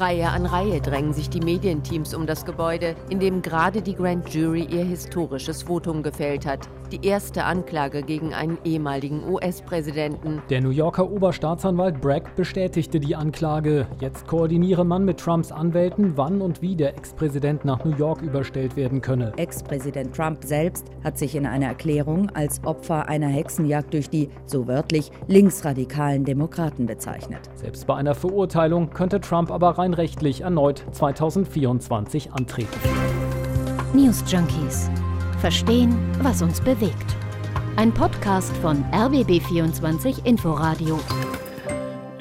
Reihe 0.00 0.30
an 0.30 0.46
Reihe 0.46 0.80
drängen 0.80 1.12
sich 1.12 1.28
die 1.28 1.40
Medienteams 1.40 2.14
um 2.14 2.26
das 2.26 2.46
Gebäude, 2.46 2.96
in 3.10 3.20
dem 3.20 3.42
gerade 3.42 3.82
die 3.82 3.94
Grand 3.94 4.26
Jury 4.32 4.62
ihr 4.70 4.84
historisches 4.84 5.64
Votum 5.64 6.02
gefällt 6.02 6.46
hat. 6.46 6.66
Die 6.90 7.06
erste 7.06 7.44
Anklage 7.44 8.02
gegen 8.02 8.32
einen 8.32 8.56
ehemaligen 8.64 9.22
US-Präsidenten. 9.30 10.42
Der 10.48 10.62
New 10.62 10.70
Yorker 10.70 11.10
Oberstaatsanwalt 11.10 12.00
Bragg 12.00 12.30
bestätigte 12.36 13.00
die 13.00 13.14
Anklage. 13.14 13.86
Jetzt 14.00 14.26
koordiniere 14.26 14.84
man 14.84 15.04
mit 15.04 15.20
Trumps 15.20 15.52
Anwälten, 15.52 16.16
wann 16.16 16.40
und 16.40 16.62
wie 16.62 16.74
der 16.74 16.96
Ex-Präsident 16.96 17.66
nach 17.66 17.84
New 17.84 17.94
York 17.94 18.22
überstellt 18.22 18.76
werden 18.76 19.02
könne. 19.02 19.34
Ex-Präsident 19.36 20.16
Trump 20.16 20.42
selbst 20.42 20.86
hat 21.04 21.18
sich 21.18 21.34
in 21.34 21.46
einer 21.46 21.66
Erklärung 21.66 22.30
als 22.30 22.64
Opfer 22.64 23.08
einer 23.08 23.28
Hexenjagd 23.28 23.92
durch 23.92 24.08
die, 24.08 24.30
so 24.46 24.66
wörtlich, 24.66 25.10
linksradikalen 25.28 26.24
Demokraten 26.24 26.86
bezeichnet. 26.86 27.40
Selbst 27.54 27.86
bei 27.86 27.94
einer 27.94 28.14
Verurteilung 28.14 28.88
könnte 28.88 29.20
Trump 29.20 29.50
aber 29.50 29.81
rechtlich 29.92 30.42
erneut 30.42 30.84
2024 30.92 32.32
antreten. 32.32 32.68
News 33.92 34.22
Junkies. 34.28 34.88
Verstehen, 35.40 35.94
was 36.22 36.40
uns 36.40 36.60
bewegt. 36.60 37.16
Ein 37.76 37.92
Podcast 37.92 38.56
von 38.58 38.84
RBB24 38.92 40.24
Inforadio. 40.24 41.00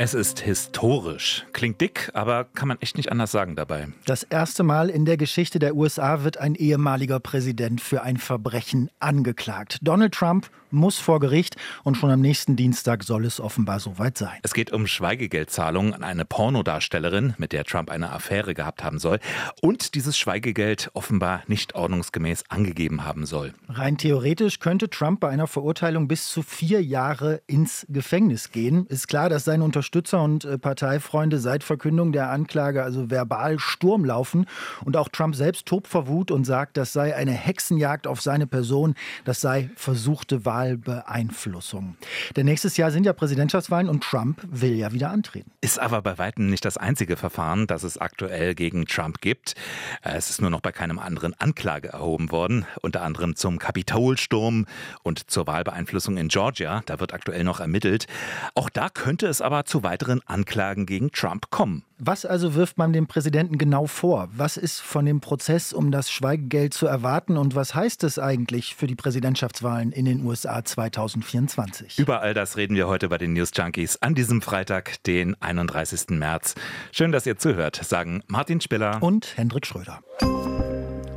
Es 0.03 0.15
ist 0.15 0.39
historisch. 0.39 1.45
Klingt 1.53 1.79
dick, 1.79 2.09
aber 2.15 2.45
kann 2.45 2.67
man 2.67 2.81
echt 2.81 2.97
nicht 2.97 3.11
anders 3.11 3.31
sagen 3.31 3.55
dabei. 3.55 3.89
Das 4.05 4.23
erste 4.23 4.63
Mal 4.63 4.89
in 4.89 5.05
der 5.05 5.15
Geschichte 5.15 5.59
der 5.59 5.75
USA 5.75 6.23
wird 6.23 6.39
ein 6.39 6.55
ehemaliger 6.55 7.19
Präsident 7.19 7.81
für 7.81 8.01
ein 8.01 8.17
Verbrechen 8.17 8.89
angeklagt. 8.99 9.77
Donald 9.83 10.15
Trump 10.15 10.49
muss 10.71 10.97
vor 10.97 11.19
Gericht 11.19 11.55
und 11.83 11.95
schon 11.95 12.09
am 12.09 12.21
nächsten 12.21 12.55
Dienstag 12.55 13.03
soll 13.03 13.25
es 13.25 13.39
offenbar 13.39 13.79
soweit 13.79 14.17
sein. 14.17 14.39
Es 14.43 14.53
geht 14.53 14.71
um 14.71 14.87
Schweigegeldzahlungen 14.87 15.93
an 15.93 16.03
eine 16.03 16.25
Pornodarstellerin, 16.25 17.35
mit 17.37 17.51
der 17.51 17.65
Trump 17.65 17.89
eine 17.89 18.11
Affäre 18.11 18.53
gehabt 18.53 18.83
haben 18.83 18.99
soll 18.99 19.19
und 19.61 19.95
dieses 19.95 20.17
Schweigegeld 20.17 20.89
offenbar 20.93 21.43
nicht 21.47 21.75
ordnungsgemäß 21.75 22.45
angegeben 22.49 23.03
haben 23.05 23.25
soll. 23.25 23.53
Rein 23.69 23.97
theoretisch 23.97 24.59
könnte 24.59 24.89
Trump 24.89 25.19
bei 25.19 25.29
einer 25.29 25.47
Verurteilung 25.47 26.07
bis 26.07 26.27
zu 26.27 26.41
vier 26.41 26.81
Jahre 26.81 27.41
ins 27.47 27.85
Gefängnis 27.89 28.51
gehen. 28.51 28.85
Ist 28.87 29.07
klar, 29.07 29.29
dass 29.29 29.45
seine 29.45 29.63
Unterstützer 29.91 30.23
und 30.23 30.45
äh, 30.45 30.57
Parteifreunde 30.57 31.37
seit 31.37 31.65
Verkündung 31.65 32.13
der 32.13 32.29
Anklage 32.29 32.81
also 32.81 33.09
verbal 33.09 33.59
Sturm 33.59 34.05
laufen 34.05 34.45
und 34.85 34.95
auch 34.95 35.09
Trump 35.09 35.35
selbst 35.35 35.65
tobt 35.65 35.89
vor 35.89 36.07
Wut 36.07 36.31
und 36.31 36.45
sagt, 36.45 36.77
das 36.77 36.93
sei 36.93 37.13
eine 37.13 37.33
Hexenjagd 37.33 38.07
auf 38.07 38.21
seine 38.21 38.47
Person, 38.47 38.95
das 39.25 39.41
sei 39.41 39.69
versuchte 39.75 40.45
Wahl 40.45 40.61
Wahlbeeinflussung. 40.61 41.97
Denn 42.37 42.45
nächstes 42.45 42.77
Jahr 42.77 42.91
sind 42.91 43.05
ja 43.05 43.11
Präsidentschaftswahlen 43.11 43.89
und 43.89 44.01
Trump 44.03 44.41
will 44.49 44.75
ja 44.75 44.93
wieder 44.93 45.09
antreten. 45.09 45.51
Ist 45.59 45.77
aber 45.77 46.01
bei 46.01 46.17
weitem 46.17 46.49
nicht 46.49 46.63
das 46.63 46.77
einzige 46.77 47.17
Verfahren, 47.17 47.67
das 47.67 47.83
es 47.83 47.97
aktuell 47.97 48.55
gegen 48.55 48.85
Trump 48.85 49.19
gibt. 49.19 49.55
Es 50.03 50.29
ist 50.29 50.39
nur 50.39 50.49
noch 50.49 50.61
bei 50.61 50.71
keinem 50.71 50.99
anderen 50.99 51.33
Anklage 51.33 51.89
erhoben 51.89 52.31
worden, 52.31 52.65
unter 52.81 53.01
anderem 53.01 53.35
zum 53.35 53.59
Kapitolsturm 53.59 54.67
und 55.03 55.29
zur 55.29 55.47
Wahlbeeinflussung 55.47 56.15
in 56.15 56.29
Georgia. 56.29 56.81
Da 56.85 57.01
wird 57.01 57.13
aktuell 57.13 57.43
noch 57.43 57.59
ermittelt. 57.59 58.07
Auch 58.55 58.69
da 58.69 58.87
könnte 58.89 59.27
es 59.27 59.41
aber 59.41 59.65
zu 59.65 59.80
weiteren 59.83 60.21
Anklagen 60.25 60.85
gegen 60.85 61.11
Trump 61.11 61.49
kommen. 61.49 61.83
Was 61.97 62.25
also 62.25 62.55
wirft 62.55 62.77
man 62.77 62.93
dem 62.93 63.05
Präsidenten 63.07 63.57
genau 63.57 63.85
vor? 63.85 64.29
Was 64.35 64.57
ist 64.57 64.79
von 64.79 65.05
dem 65.05 65.21
Prozess 65.21 65.71
um 65.71 65.91
das 65.91 66.09
Schweigegeld 66.09 66.73
zu 66.73 66.87
erwarten 66.87 67.37
und 67.37 67.53
was 67.53 67.75
heißt 67.75 68.03
es 68.03 68.17
eigentlich 68.17 68.75
für 68.75 68.87
die 68.87 68.95
Präsidentschaftswahlen 68.95 69.91
in 69.91 70.05
den 70.05 70.25
USA 70.25 70.65
2024? 70.65 71.99
Über 71.99 72.21
all 72.21 72.33
das 72.33 72.57
reden 72.57 72.75
wir 72.75 72.87
heute 72.87 73.09
bei 73.09 73.19
den 73.19 73.33
News 73.33 73.51
Junkies 73.53 73.97
an 73.97 74.15
diesem 74.15 74.41
Freitag, 74.41 75.03
den 75.03 75.39
31. 75.41 76.09
März. 76.09 76.55
Schön, 76.91 77.11
dass 77.11 77.25
ihr 77.25 77.37
zuhört, 77.37 77.75
sagen 77.75 78.23
Martin 78.27 78.61
Spiller 78.61 79.01
und 79.01 79.37
Hendrik 79.37 79.67
Schröder. 79.67 79.99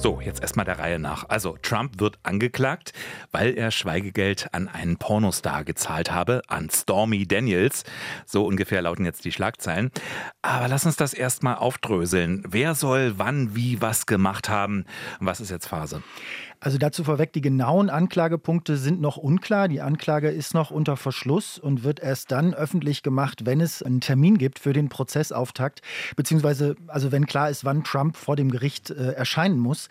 So, 0.05 0.21
jetzt 0.21 0.43
erstmal 0.43 0.67
der 0.67 0.79
Reihe 0.79 0.99
nach. 0.99 1.31
Also, 1.31 1.57
Trump 1.63 1.99
wird 1.99 2.19
angeklagt, 2.25 2.93
weil 3.33 3.57
er 3.57 3.71
Schweigegeld 3.71 4.49
an 4.53 4.69
einen 4.69 4.99
Pornostar 4.99 5.65
gezahlt 5.65 6.13
habe, 6.13 6.43
an 6.47 6.69
Stormy 6.69 7.27
Daniels. 7.27 7.85
So 8.27 8.45
ungefähr 8.45 8.83
lauten 8.83 9.07
jetzt 9.07 9.25
die 9.25 9.33
Schlagzeilen. 9.33 9.91
Aber 10.43 10.69
lass 10.69 10.85
uns 10.85 10.97
das 10.97 11.15
erstmal 11.15 11.55
aufdröseln. 11.55 12.45
Wer 12.47 12.75
soll 12.75 13.15
wann 13.17 13.57
wie 13.57 13.81
was 13.81 14.05
gemacht 14.05 14.51
haben? 14.51 14.85
Was 15.21 15.41
ist 15.41 15.51
jetzt 15.51 15.69
Phase? 15.69 16.03
Also 16.65 16.79
dazu 16.79 17.05
vorweg, 17.05 17.31
die 17.35 17.43
genauen 17.43 17.91
Anklagepunkte 17.91 18.79
sind 18.79 18.99
noch 18.99 19.19
unklar. 19.19 19.69
Die 19.69 19.83
Anklage 19.83 20.31
ist 20.31 20.55
noch 20.55 20.71
unter 20.71 20.97
Verschluss 20.97 21.59
und 21.59 21.85
wird 21.85 22.01
erst 22.01 22.33
dann 22.33 22.55
öffentlich 22.55 23.03
gemacht, 23.03 23.45
wenn 23.45 23.61
es 23.61 23.83
einen 23.83 24.01
Termin 24.01 24.39
gibt 24.39 24.59
für 24.59 24.73
den 24.73 24.89
Prozessauftakt, 24.89 25.83
beziehungsweise 26.17 26.75
also 26.87 27.13
wenn 27.13 27.27
klar 27.27 27.51
ist, 27.51 27.67
wann 27.67 27.85
Trump 27.85 28.17
vor 28.17 28.35
dem 28.35 28.51
Gericht 28.51 28.89
äh, 28.89 29.13
erscheinen 29.13 29.59
muss. 29.59 29.89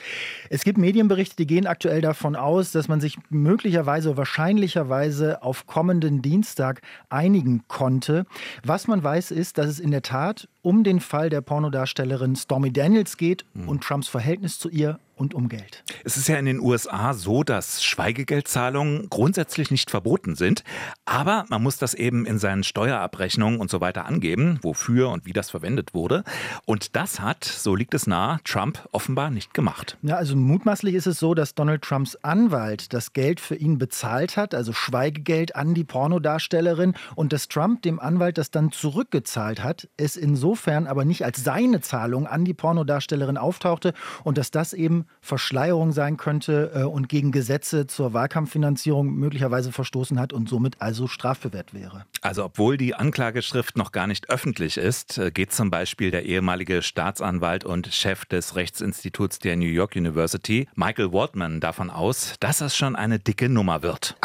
Es 0.50 0.64
gibt 0.64 0.80
Medienberichte, 0.80 1.36
die 1.36 1.46
gehen 1.46 1.68
aktuell 1.68 2.02
davon 2.02 2.36
aus, 2.36 2.72
dass 2.72 2.88
man 2.88 3.00
sich 3.00 3.20
möglicherweise, 3.30 4.18
wahrscheinlicherweise 4.18 5.44
auf 5.44 5.68
kommenden 5.68 6.24
Dienstag 6.24 6.82
einigen 7.08 7.66
konnte. 7.68 8.26
Was 8.64 8.88
man 8.88 9.04
weiß, 9.04 9.30
ist, 9.30 9.60
dass 9.60 9.68
es 9.68 9.80
in 9.80 9.92
der 9.92 10.02
Tat 10.02 10.48
um 10.64 10.84
den 10.84 11.00
Fall 11.00 11.30
der 11.30 11.42
Pornodarstellerin 11.42 12.36
Stormy 12.36 12.74
Daniels 12.74 13.18
geht 13.18 13.46
mhm. 13.54 13.70
und 13.70 13.84
Trumps 13.84 14.08
Verhältnis 14.08 14.58
zu 14.58 14.70
ihr 14.70 15.00
und 15.16 15.36
um 15.36 15.48
Geld. 15.48 15.84
Es 16.04 16.18
ist 16.18 16.28
ja 16.28 16.38
in 16.38 16.46
den 16.46 16.60
USA 16.60 17.14
so, 17.14 17.44
dass 17.44 17.84
Schweigegeldzahlungen 17.84 19.10
grundsätzlich 19.10 19.70
nicht 19.70 19.92
verboten 19.92 20.36
sind, 20.36 20.64
aber 21.06 21.46
man 21.50 21.62
muss 21.62 21.78
das 21.78 21.94
eben 21.94 22.26
in 22.26 22.40
seinen 22.40 22.64
Steuerabrechnungen 22.64 23.60
und 23.60 23.70
so 23.70 23.80
weiter 23.80 24.06
angeben, 24.06 24.60
wofür 24.64 25.10
und 25.10 25.26
wie 25.26 25.34
das 25.34 25.52
verwendet 25.52 25.94
wurde. 25.94 26.24
Und 26.66 26.96
das 26.96 27.20
hat, 27.20 27.44
so 27.44 27.76
liegt 27.76 27.94
es 27.94 28.08
nahe, 28.08 28.40
Trump 28.44 28.88
offenbar 28.92 29.30
nicht 29.30 29.54
gemacht. 29.54 29.98
Ja, 30.02 30.16
also 30.16 30.36
mutmaßlich 30.36 30.96
ist 30.96 31.06
es 31.06 31.20
so, 31.20 31.36
dass 31.36 31.54
Donald 31.54 31.84
Trumps 31.84 32.16
Anwalt 32.24 32.92
das 32.92 33.14
Geld 33.14 33.40
für 33.40 33.56
ihn 33.56 33.78
bezahlt 33.78 34.36
hat, 34.36 34.56
also 34.56 34.74
Schweigegeld 34.74 35.56
an 35.56 35.76
die 35.76 35.84
Pornodarstellerin 35.84 36.96
und 37.16 37.34
dass 37.34 37.48
Trump 37.48 37.84
dem 37.84 38.00
Anwalt 38.00 38.40
das 38.40 38.50
dann 38.50 38.72
zurückgezahlt 38.72 39.64
hat, 39.64 39.88
es 39.96 40.18
insofern 40.18 40.53
insofern 40.54 40.86
aber 40.86 41.04
nicht 41.04 41.26
als 41.26 41.44
seine 41.44 41.82
Zahlung 41.82 42.28
an 42.28 42.46
die 42.46 42.54
Pornodarstellerin 42.54 43.38
auftauchte 43.38 43.94
und 44.24 44.38
dass 44.38 44.52
das 44.52 44.74
eben 44.74 45.06
Verschleierung 45.20 45.92
sein 45.94 46.16
könnte 46.16 46.72
äh, 46.76 46.84
und 46.84 47.10
gegen 47.10 47.32
Gesetze 47.32 47.88
zur 47.88 48.14
Wahlkampffinanzierung 48.14 49.12
möglicherweise 49.16 49.72
verstoßen 49.72 50.20
hat 50.20 50.32
und 50.32 50.48
somit 50.48 50.80
also 50.80 51.08
strafbewehrt 51.08 51.74
wäre. 51.74 52.06
Also 52.22 52.46
obwohl 52.46 52.78
die 52.78 52.94
Anklageschrift 52.94 53.78
noch 53.78 53.92
gar 53.92 54.06
nicht 54.06 54.30
öffentlich 54.30 54.78
ist, 54.78 55.18
äh, 55.18 55.32
geht 55.32 55.52
zum 55.54 55.72
Beispiel 55.72 56.12
der 56.12 56.26
ehemalige 56.26 56.84
Staatsanwalt 56.84 57.66
und 57.66 57.88
Chef 57.88 58.26
des 58.26 58.56
Rechtsinstituts 58.56 59.40
der 59.40 59.56
New 59.56 59.66
York 59.66 59.96
University, 59.96 60.68
Michael 60.76 61.14
Waldman, 61.14 61.62
davon 61.62 61.90
aus, 61.90 62.36
dass 62.40 62.62
es 62.62 62.78
schon 62.78 62.96
eine 62.96 63.18
dicke 63.18 63.50
Nummer 63.50 63.82
wird. 63.82 64.16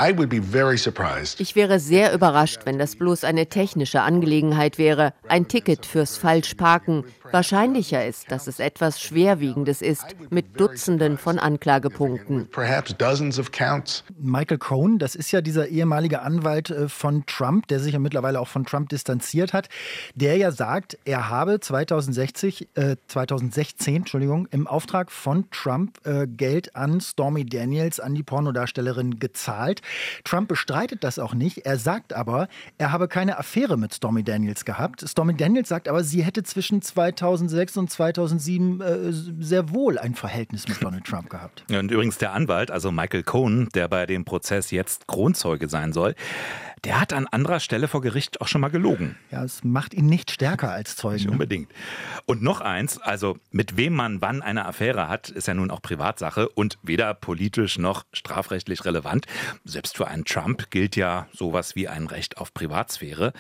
Ich 1.41 1.57
wäre 1.57 1.81
sehr 1.81 2.13
überrascht, 2.13 2.61
wenn 2.65 2.79
das 2.79 2.97
bloß 2.97 3.25
eine 3.25 3.47
technische 3.47 4.03
Angelegenheit 4.03 4.77
wäre, 4.77 5.15
ein 5.27 5.49
Ticket 5.49 5.87
fürs 5.87 6.18
falsch 6.19 6.55
parken 6.57 7.05
wahrscheinlicher 7.33 8.07
ist, 8.07 8.31
dass 8.31 8.47
es 8.47 8.59
etwas 8.61 9.01
Schwerwiegendes 9.01 9.83
ist, 9.83 10.05
mit 10.31 10.61
Dutzenden 10.61 11.19
von 11.19 11.39
Anklagepunkten. 11.39 12.49
Michael 14.19 14.59
Cohen, 14.59 14.99
das 14.99 15.15
ist 15.15 15.31
ja 15.33 15.41
dieser 15.41 15.69
ehemalige 15.69 16.23
Anwalt 16.23 16.71
äh, 16.71 16.89
von 16.89 17.25
Trump, 17.27 17.69
der 17.69 17.81
sich 17.81 17.93
ja 17.93 17.99
mittlerweile 17.99 18.41
auch 18.41 18.49
von 18.49 18.65
Trump 18.65 18.89
distanziert 18.89 19.53
hat, 19.53 19.69
der 20.15 20.37
ja 20.37 20.51
sagt, 20.53 20.99
er 21.05 21.29
habe 21.29 21.61
2060, 21.61 22.69
äh, 22.75 22.97
2016 23.07 23.97
Entschuldigung, 23.97 24.47
im 24.51 24.67
Auftrag 24.67 25.11
von 25.11 25.51
Trump 25.51 25.99
äh, 26.07 26.27
Geld 26.27 26.75
an 26.77 27.01
Stormy 27.01 27.45
Daniels, 27.45 28.01
an 28.01 28.15
die 28.15 28.23
Pornodarstellerin 28.23 29.19
gezahlt. 29.19 29.83
Trump 30.25 30.49
bestreitet 30.49 31.05
das 31.05 31.19
auch 31.19 31.35
nicht. 31.35 31.59
Er 31.67 31.79
sagt 31.79 32.13
aber, 32.13 32.49
er 32.79 32.93
habe 32.93 33.09
keine 33.09 33.39
Affäre 33.39 33.77
mit 33.77 33.95
Stormy 33.95 34.23
Daniels 34.23 34.65
gehabt. 34.65 35.05
Stormy 35.09 35.37
Daniels 35.37 35.69
sagt 35.69 35.89
aber, 35.89 36.05
sie 36.05 36.23
hätte 36.23 36.43
zwischen 36.43 36.83
2006 37.19 37.77
und 37.77 37.91
2007 37.91 38.81
äh, 38.81 38.97
sehr 39.13 39.71
wohl 39.71 39.99
ein 39.99 40.15
Verhältnis 40.15 40.69
mit 40.69 40.83
Donald 40.83 41.05
Trump 41.05 41.31
gehabt. 41.31 41.65
Und 41.71 41.91
übrigens 41.91 42.19
der 42.19 42.33
Anwalt, 42.33 42.71
also 42.71 42.91
Michael 42.91 43.23
Cohen, 43.23 43.69
der 43.75 43.89
bei 43.89 44.07
dem 44.07 44.25
Prozess 44.25 44.71
jetzt 44.71 45.07
Kronzeuge 45.09 45.69
sein 45.69 45.93
soll, 45.93 46.15
der 46.85 47.01
hat 47.01 47.13
an 47.13 47.27
anderer 47.27 47.61
Stelle 47.61 47.89
vor 47.89 48.01
Gericht 48.01 48.41
auch 48.41 48.49
schon 48.49 48.61
mal 48.61 48.69
gelogen. 48.69 49.17
Ja, 49.31 49.45
es 49.45 49.65
macht 49.65 49.95
ihn 49.95 50.07
nicht 50.07 50.31
stärker 50.31 50.71
als 50.71 50.97
Zeugen. 50.97 51.17
Nicht 51.17 51.29
unbedingt. 51.29 51.71
Und 52.27 52.43
noch 52.43 52.61
eins, 52.61 52.99
also 52.99 53.37
mit 53.51 53.77
wem 53.77 53.95
man 53.95 54.21
wann 54.21 54.43
eine 54.43 54.67
Affäre 54.67 55.09
hat, 55.09 55.29
ist 55.29 55.49
ja 55.49 55.55
nun 55.55 55.71
auch 55.71 55.83
Privatsache 55.83 56.49
und 56.49 56.79
weder 56.83 57.15
politisch 57.15 57.79
noch 57.79 58.05
strafrechtlich 58.13 58.85
relevant. 58.85 59.27
Selbst 59.65 59.97
für 59.97 60.09
einen 60.09 60.25
Trump 60.25 60.71
gilt 60.71 60.97
ja 60.97 61.27
sowas 61.33 61.75
wie 61.75 61.89
ein 61.89 62.07
Recht 62.07 62.39
auf 62.39 62.55
Privatsphäre. 62.55 63.33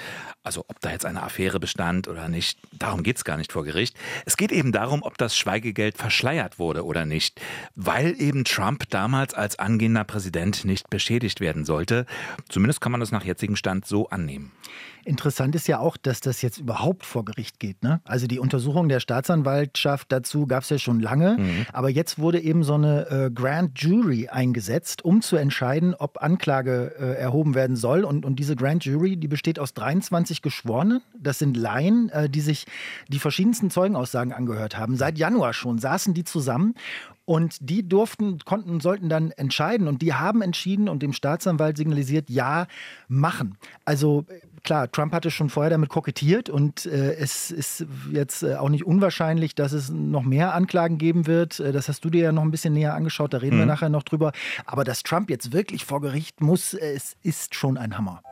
Also 0.43 0.64
ob 0.69 0.81
da 0.81 0.90
jetzt 0.90 1.05
eine 1.05 1.23
Affäre 1.23 1.61
bestand 1.61 2.08
oder 2.08 2.29
nicht, 2.29 2.58
darum 2.73 3.02
geht 3.02 3.17
es 3.17 3.25
gar 3.25 3.37
nicht 3.37 3.52
vor 3.52 3.64
Gericht. 3.64 3.96
Es 4.26 4.37
geht 4.37 4.52
eben 4.52 4.73
darum, 4.73 5.02
ob 5.02 5.19
das 5.19 5.37
Schweigegeld 5.37 5.96
verschleiert 5.96 6.58
wurde 6.58 6.85
oder 6.85 7.05
nicht, 7.05 7.40
weil 7.75 8.20
eben 8.20 8.44
Trump 8.44 8.88
damals 8.90 9.35
als 9.35 9.58
angehender 9.58 10.05
Präsident 10.05 10.64
nicht 10.64 10.90
beschädigt 10.90 11.40
werden 11.40 11.64
sollte. 11.64 12.06
Zumindest 12.49 12.81
kann 12.81 12.93
man 12.93 13.00
das 13.00 13.12
nach 13.12 13.25
jetzigem 13.29 13.57
Stand 13.57 13.87
so 13.87 14.09
annehmen. 14.09 14.53
Interessant 15.09 15.55
ist 15.55 15.67
ja 15.69 15.79
auch, 15.79 15.97
dass 15.97 16.21
das 16.21 16.43
jetzt 16.43 16.59
überhaupt 16.59 17.07
vor 17.07 17.25
Gericht 17.25 17.59
geht. 17.59 17.83
Ne? 17.83 18.03
Also 18.05 18.27
die 18.27 18.39
Untersuchung 18.39 18.91
der 18.91 19.01
Staatsanwaltschaft 19.01 20.13
dazu 20.13 20.47
gab 20.47 20.65
es 20.65 20.69
ja 20.69 20.79
schon 20.79 21.01
lange, 21.01 21.39
mhm. 21.39 21.67
aber 21.73 21.89
jetzt 21.89 22.19
wurde 22.19 22.39
eben 22.39 22.63
so 22.63 22.75
eine 22.75 23.09
äh, 23.11 23.31
Grand 23.31 23.81
Jury 23.81 24.29
eingesetzt, 24.29 25.03
um 25.03 25.23
zu 25.23 25.37
entscheiden, 25.37 25.95
ob 25.95 26.23
Anklage 26.23 26.95
äh, 27.01 27.19
erhoben 27.19 27.55
werden 27.55 27.75
soll. 27.75 28.05
Und, 28.05 28.27
und 28.27 28.39
diese 28.39 28.55
Grand 28.55 28.85
Jury, 28.85 29.17
die 29.17 29.29
besteht 29.29 29.59
aus 29.59 29.73
23 29.73 30.43
Geschworenen. 30.43 31.01
Das 31.19 31.39
sind 31.39 31.57
Laien, 31.57 32.11
äh, 32.11 32.29
die 32.29 32.43
sich 32.43 32.67
die 33.09 33.19
verschiedensten 33.19 33.71
Zeugenaussagen 33.71 34.35
angehört 34.35 34.77
haben. 34.77 34.97
Seit 34.97 35.17
Januar 35.17 35.55
schon 35.55 35.79
saßen 35.79 36.13
die 36.13 36.25
zusammen 36.25 36.75
und 37.29 37.59
die 37.61 37.87
durften, 37.87 38.39
konnten, 38.47 38.81
sollten 38.81 39.11
dann 39.11 39.33
entscheiden. 39.33 39.87
Und 39.87 40.01
die 40.01 40.15
haben 40.15 40.41
entschieden 40.41 40.89
und 40.89 41.03
dem 41.03 41.13
Staatsanwalt 41.13 41.77
signalisiert, 41.77 42.31
ja, 42.31 42.67
machen. 43.07 43.59
Also 43.85 44.25
klar, 44.63 44.91
Trump 44.91 45.13
hatte 45.13 45.31
schon 45.31 45.51
vorher 45.51 45.71
damit 45.71 45.89
kokettiert 45.89 46.51
und 46.51 46.87
äh, 46.87 47.15
es 47.15 47.51
ist 47.51 47.87
jetzt 48.13 48.43
äh, 48.43 48.57
auch 48.57 48.69
nicht 48.69 48.85
unwahrscheinlich, 48.85 49.55
dass 49.55 49.73
es 49.73 49.91
noch 49.91 50.23
mehr 50.23 50.55
Anklagen 50.55 50.99
geben 50.99 51.27
wird. 51.27 51.61
Äh, 51.61 51.73
das 51.73 51.89
hast 51.89 52.05
du 52.05 52.11
dir 52.11 52.25
ja 52.25 52.33
noch 52.33 52.43
ein 52.43 52.51
bisschen 52.51 52.75
näher 52.75 52.95
angeschaut, 52.95 53.35
da 53.35 53.39
reden 53.39 53.57
mhm. 53.57 53.61
wir 53.61 53.67
nachher 53.67 53.89
noch 53.89 54.03
drüber. 54.03 54.33
Aber 54.65 54.85
dass 54.85 55.03
Trump 55.03 55.31
jetzt 55.31 55.53
wirklich 55.53 55.85
vor 55.85 56.01
Gericht 56.01 56.41
muss, 56.41 56.75
es 56.75 57.17
ist 57.23 57.55
schon 57.55 57.77
ein 57.77 57.97
Hammer. 57.97 58.23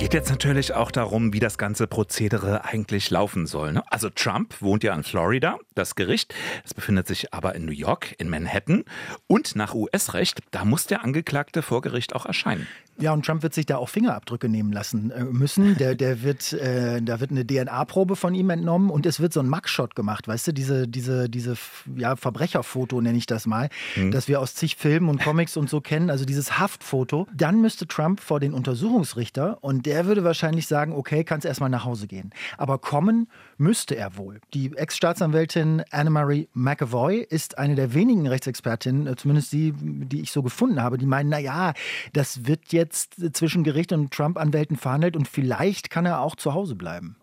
Geht 0.00 0.14
jetzt 0.14 0.30
natürlich 0.30 0.72
auch 0.72 0.90
darum, 0.90 1.34
wie 1.34 1.40
das 1.40 1.58
ganze 1.58 1.86
Prozedere 1.86 2.64
eigentlich 2.64 3.10
laufen 3.10 3.46
soll. 3.46 3.74
Ne? 3.74 3.82
Also 3.90 4.08
Trump 4.08 4.62
wohnt 4.62 4.82
ja 4.82 4.94
in 4.94 5.02
Florida, 5.02 5.58
das 5.74 5.94
Gericht, 5.94 6.34
das 6.62 6.72
befindet 6.72 7.06
sich 7.06 7.34
aber 7.34 7.54
in 7.54 7.66
New 7.66 7.72
York, 7.72 8.14
in 8.16 8.30
Manhattan. 8.30 8.84
Und 9.26 9.56
nach 9.56 9.74
US-Recht, 9.74 10.40
da 10.52 10.64
muss 10.64 10.86
der 10.86 11.04
Angeklagte 11.04 11.60
vor 11.60 11.82
Gericht 11.82 12.14
auch 12.14 12.24
erscheinen. 12.24 12.66
Ja, 13.00 13.12
und 13.12 13.24
Trump 13.24 13.42
wird 13.42 13.54
sich 13.54 13.66
da 13.66 13.76
auch 13.76 13.88
Fingerabdrücke 13.88 14.48
nehmen 14.48 14.72
lassen 14.72 15.10
äh, 15.10 15.24
müssen. 15.24 15.76
Der, 15.76 15.94
der 15.94 16.22
wird, 16.22 16.52
äh, 16.52 17.00
da 17.00 17.20
wird 17.20 17.30
eine 17.30 17.46
DNA-Probe 17.46 18.16
von 18.16 18.34
ihm 18.34 18.50
entnommen 18.50 18.90
und 18.90 19.06
es 19.06 19.20
wird 19.20 19.32
so 19.32 19.40
ein 19.40 19.48
Mugshot 19.48 19.94
gemacht, 19.94 20.28
weißt 20.28 20.48
du, 20.48 20.52
diese, 20.52 20.86
diese, 20.86 21.28
diese 21.28 21.56
ja, 21.96 22.16
Verbrecherfoto 22.16 23.00
nenne 23.00 23.16
ich 23.16 23.26
das 23.26 23.46
mal, 23.46 23.68
mhm. 23.96 24.10
das 24.10 24.28
wir 24.28 24.40
aus 24.40 24.54
zig 24.54 24.76
Filmen 24.76 25.08
und 25.08 25.22
Comics 25.22 25.56
und 25.56 25.70
so 25.70 25.80
kennen, 25.80 26.10
also 26.10 26.24
dieses 26.24 26.58
Haftfoto. 26.58 27.26
Dann 27.34 27.60
müsste 27.60 27.86
Trump 27.86 28.20
vor 28.20 28.40
den 28.40 28.52
Untersuchungsrichter 28.52 29.58
und 29.62 29.86
der 29.86 30.06
würde 30.06 30.24
wahrscheinlich 30.24 30.66
sagen, 30.66 30.92
okay, 30.92 31.24
kannst 31.24 31.46
erstmal 31.46 31.70
nach 31.70 31.84
Hause 31.84 32.06
gehen. 32.06 32.30
Aber 32.58 32.78
kommen 32.78 33.28
müsste 33.56 33.96
er 33.96 34.16
wohl. 34.16 34.40
Die 34.54 34.76
Ex-Staatsanwältin 34.76 35.82
Anne-Marie 35.90 36.48
McAvoy 36.54 37.18
ist 37.28 37.58
eine 37.58 37.74
der 37.74 37.94
wenigen 37.94 38.26
Rechtsexpertinnen, 38.26 39.06
äh, 39.06 39.16
zumindest 39.16 39.52
die, 39.52 39.72
die 39.74 40.20
ich 40.20 40.32
so 40.32 40.42
gefunden 40.42 40.82
habe, 40.82 40.98
die 40.98 41.06
meinen, 41.06 41.30
naja, 41.30 41.72
das 42.12 42.46
wird 42.46 42.72
jetzt 42.72 42.89
jetzt 42.90 43.36
zwischen 43.36 43.62
Gericht 43.62 43.92
und 43.92 44.10
Trump-Anwälten 44.10 44.76
verhandelt 44.76 45.16
und 45.16 45.28
vielleicht 45.28 45.90
kann 45.90 46.06
er 46.06 46.20
auch 46.20 46.34
zu 46.34 46.54
Hause 46.54 46.74
bleiben. 46.74 47.16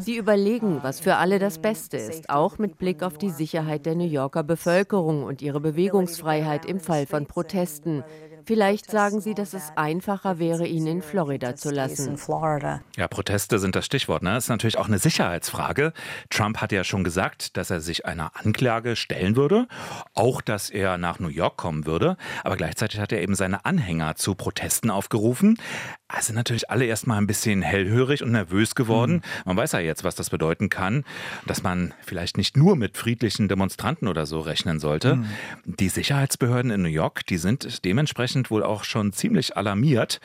Sie 0.00 0.16
überlegen, 0.16 0.78
was 0.82 1.00
für 1.00 1.16
alle 1.16 1.38
das 1.38 1.58
Beste 1.58 1.98
ist, 1.98 2.30
auch 2.30 2.56
mit 2.56 2.78
Blick 2.78 3.02
auf 3.02 3.18
die 3.18 3.28
Sicherheit 3.28 3.84
der 3.84 3.94
New 3.94 4.06
Yorker 4.06 4.42
Bevölkerung 4.42 5.22
und 5.24 5.42
ihre 5.42 5.60
Bewegungsfreiheit 5.60 6.64
im 6.64 6.80
Fall 6.80 7.06
von 7.06 7.26
Protesten. 7.26 8.02
Vielleicht 8.50 8.90
sagen 8.90 9.20
Sie, 9.20 9.34
dass 9.34 9.54
es 9.54 9.70
einfacher 9.76 10.40
wäre, 10.40 10.66
ihn 10.66 10.84
in 10.88 11.02
Florida 11.02 11.54
zu 11.54 11.70
lassen. 11.70 12.18
Ja, 12.96 13.06
Proteste 13.06 13.60
sind 13.60 13.76
das 13.76 13.86
Stichwort. 13.86 14.24
Ne? 14.24 14.34
Das 14.34 14.46
ist 14.46 14.48
natürlich 14.48 14.76
auch 14.76 14.88
eine 14.88 14.98
Sicherheitsfrage. 14.98 15.92
Trump 16.30 16.60
hat 16.60 16.72
ja 16.72 16.82
schon 16.82 17.04
gesagt, 17.04 17.56
dass 17.56 17.70
er 17.70 17.80
sich 17.80 18.06
einer 18.06 18.32
Anklage 18.34 18.96
stellen 18.96 19.36
würde, 19.36 19.68
auch 20.14 20.40
dass 20.40 20.68
er 20.68 20.98
nach 20.98 21.20
New 21.20 21.28
York 21.28 21.58
kommen 21.58 21.86
würde. 21.86 22.16
Aber 22.42 22.56
gleichzeitig 22.56 22.98
hat 22.98 23.12
er 23.12 23.22
eben 23.22 23.36
seine 23.36 23.64
Anhänger 23.64 24.16
zu 24.16 24.34
Protesten 24.34 24.90
aufgerufen. 24.90 25.56
Also 26.08 26.32
natürlich 26.32 26.70
alle 26.70 26.86
erstmal 26.86 27.18
ein 27.18 27.28
bisschen 27.28 27.62
hellhörig 27.62 28.24
und 28.24 28.32
nervös 28.32 28.74
geworden. 28.74 29.12
Mhm. 29.12 29.22
Man 29.44 29.56
weiß 29.58 29.72
ja 29.72 29.78
jetzt, 29.78 30.02
was 30.02 30.16
das 30.16 30.28
bedeuten 30.28 30.68
kann, 30.70 31.04
dass 31.46 31.62
man 31.62 31.94
vielleicht 32.00 32.36
nicht 32.36 32.56
nur 32.56 32.74
mit 32.74 32.96
friedlichen 32.96 33.46
Demonstranten 33.46 34.08
oder 34.08 34.26
so 34.26 34.40
rechnen 34.40 34.80
sollte. 34.80 35.16
Mhm. 35.16 35.26
Die 35.64 35.88
Sicherheitsbehörden 35.88 36.72
in 36.72 36.82
New 36.82 36.88
York, 36.88 37.24
die 37.26 37.36
sind 37.36 37.84
dementsprechend 37.84 38.39
wohl 38.48 38.62
auch 38.62 38.84
schon 38.84 39.12
ziemlich 39.12 39.56
alarmiert. 39.56 40.20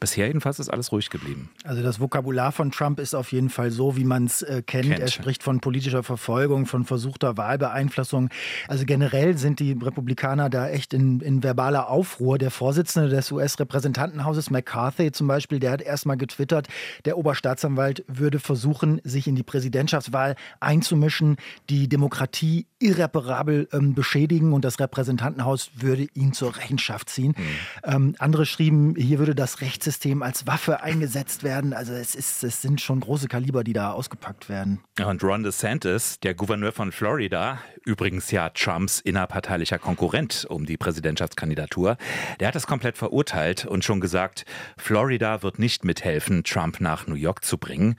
Bisher 0.00 0.28
jedenfalls 0.28 0.58
ist 0.58 0.70
alles 0.70 0.92
ruhig 0.92 1.10
geblieben. 1.10 1.50
Also 1.62 1.82
das 1.82 2.00
Vokabular 2.00 2.52
von 2.52 2.70
Trump 2.70 2.98
ist 2.98 3.14
auf 3.14 3.32
jeden 3.32 3.50
Fall 3.50 3.70
so, 3.70 3.98
wie 3.98 4.04
man 4.04 4.24
es 4.24 4.40
äh, 4.40 4.62
kennt. 4.64 4.86
kennt. 4.86 4.98
Er 4.98 5.08
spricht 5.08 5.42
von 5.42 5.60
politischer 5.60 6.02
Verfolgung, 6.02 6.64
von 6.64 6.86
versuchter 6.86 7.36
Wahlbeeinflussung. 7.36 8.30
Also 8.66 8.86
generell 8.86 9.36
sind 9.36 9.60
die 9.60 9.72
Republikaner 9.72 10.48
da 10.48 10.70
echt 10.70 10.94
in, 10.94 11.20
in 11.20 11.42
verbaler 11.42 11.90
Aufruhr. 11.90 12.38
Der 12.38 12.50
Vorsitzende 12.50 13.10
des 13.10 13.30
US-Repräsentantenhauses 13.30 14.48
McCarthy 14.48 15.12
zum 15.12 15.26
Beispiel, 15.26 15.58
der 15.58 15.72
hat 15.72 15.82
erstmal 15.82 16.16
getwittert, 16.16 16.68
der 17.04 17.18
Oberstaatsanwalt 17.18 18.02
würde 18.06 18.38
versuchen, 18.38 19.02
sich 19.04 19.26
in 19.26 19.34
die 19.34 19.42
Präsidentschaftswahl 19.42 20.34
einzumischen, 20.60 21.36
die 21.68 21.88
Demokratie 21.88 22.66
irreparabel 22.78 23.68
ähm, 23.72 23.94
beschädigen 23.94 24.54
und 24.54 24.64
das 24.64 24.80
Repräsentantenhaus 24.80 25.70
würde 25.74 26.06
ihn 26.14 26.32
zur 26.32 26.56
Rechenschaft 26.56 27.10
ziehen. 27.10 27.34
Mhm. 27.36 27.44
Ähm, 27.84 28.14
andere 28.18 28.46
schrieben, 28.46 28.94
hier 28.96 29.18
würde 29.18 29.34
das 29.34 29.60
Rechtssystem 29.60 30.22
als 30.22 30.46
Waffe 30.46 30.82
eingesetzt 30.82 31.42
werden. 31.42 31.72
Also 31.72 31.92
es, 31.92 32.14
ist, 32.14 32.42
es 32.44 32.62
sind 32.62 32.80
schon 32.80 33.00
große 33.00 33.28
Kaliber, 33.28 33.64
die 33.64 33.72
da 33.72 33.92
ausgepackt 33.92 34.48
werden. 34.48 34.80
Und 35.04 35.22
Ron 35.22 35.42
DeSantis, 35.42 36.20
der 36.20 36.34
Gouverneur 36.34 36.72
von 36.72 36.92
Florida, 36.92 37.58
übrigens 37.84 38.30
ja 38.30 38.50
Trumps 38.50 39.00
innerparteilicher 39.00 39.78
Konkurrent 39.78 40.46
um 40.48 40.66
die 40.66 40.76
Präsidentschaftskandidatur, 40.76 41.96
der 42.38 42.48
hat 42.48 42.56
es 42.56 42.66
komplett 42.66 42.98
verurteilt 42.98 43.66
und 43.66 43.84
schon 43.84 44.00
gesagt, 44.00 44.44
Florida 44.76 45.42
wird 45.42 45.58
nicht 45.58 45.84
mithelfen, 45.84 46.44
Trump 46.44 46.80
nach 46.80 47.06
New 47.06 47.14
York 47.14 47.44
zu 47.44 47.58
bringen. 47.58 47.96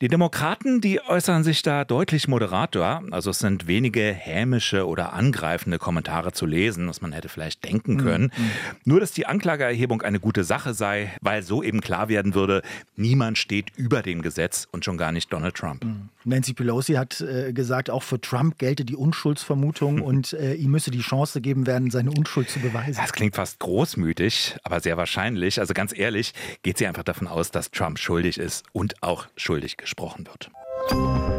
Die 0.00 0.08
Demokraten, 0.08 0.80
die 0.80 1.00
äußern 1.00 1.44
sich 1.44 1.62
da 1.62 1.84
deutlich 1.84 2.28
moderator. 2.28 3.02
Also 3.10 3.30
es 3.30 3.38
sind 3.38 3.66
wenige 3.66 4.12
hämische 4.12 4.86
oder 4.86 5.12
angreifende 5.12 5.78
Kommentare 5.78 6.32
zu 6.32 6.46
lesen, 6.46 6.88
was 6.88 7.00
man 7.00 7.12
hätte 7.12 7.28
vielleicht 7.28 7.64
denken 7.64 7.96
können. 7.96 8.32
Mhm. 8.36 8.50
Nur, 8.84 9.00
dass 9.00 9.12
die 9.12 9.26
Anklageerhebung 9.26 10.02
eine 10.02 10.20
gute 10.20 10.44
Sache 10.44 10.74
sei, 10.74 11.12
weil 11.20 11.42
so 11.42 11.62
eben 11.62 11.80
klar 11.80 12.08
werden 12.08 12.34
würde, 12.34 12.62
niemand 12.96 13.38
steht 13.38 13.70
über 13.76 14.02
dem 14.02 14.22
Gesetz 14.22 14.68
und 14.70 14.84
schon 14.84 14.96
gar 14.96 15.12
nicht 15.12 15.32
Donald 15.32 15.54
Trump. 15.54 15.84
Mhm. 15.84 16.08
Nancy 16.24 16.54
Pelosi 16.54 16.94
hat 16.94 17.20
äh, 17.20 17.52
gesagt, 17.52 17.88
auch 17.88 18.02
für 18.02 18.20
Trump 18.20 18.58
gelte 18.58 18.84
die 18.84 18.96
Unschuldsvermutung 18.96 20.00
und 20.00 20.32
äh, 20.32 20.54
ihm 20.54 20.72
müsse 20.72 20.90
die 20.90 21.00
Chance 21.00 21.40
geben 21.40 21.66
werden, 21.66 21.90
seine 21.90 22.10
Unschuld 22.10 22.50
zu 22.50 22.58
beweisen. 22.58 22.98
Das 23.00 23.12
klingt 23.12 23.36
fast 23.36 23.60
großmütig, 23.60 24.56
aber 24.64 24.80
sehr 24.80 24.96
wahrscheinlich. 24.96 25.60
Also 25.60 25.72
ganz 25.72 25.96
ehrlich, 25.96 26.34
geht 26.62 26.78
sie 26.78 26.86
einfach 26.86 27.04
davon 27.04 27.28
aus, 27.28 27.50
dass 27.50 27.70
Trump 27.70 27.98
schuldig 27.98 28.38
ist 28.38 28.64
und 28.72 29.02
auch 29.02 29.26
schuldig 29.36 29.76
gesprochen 29.76 30.26
wird. 30.26 31.35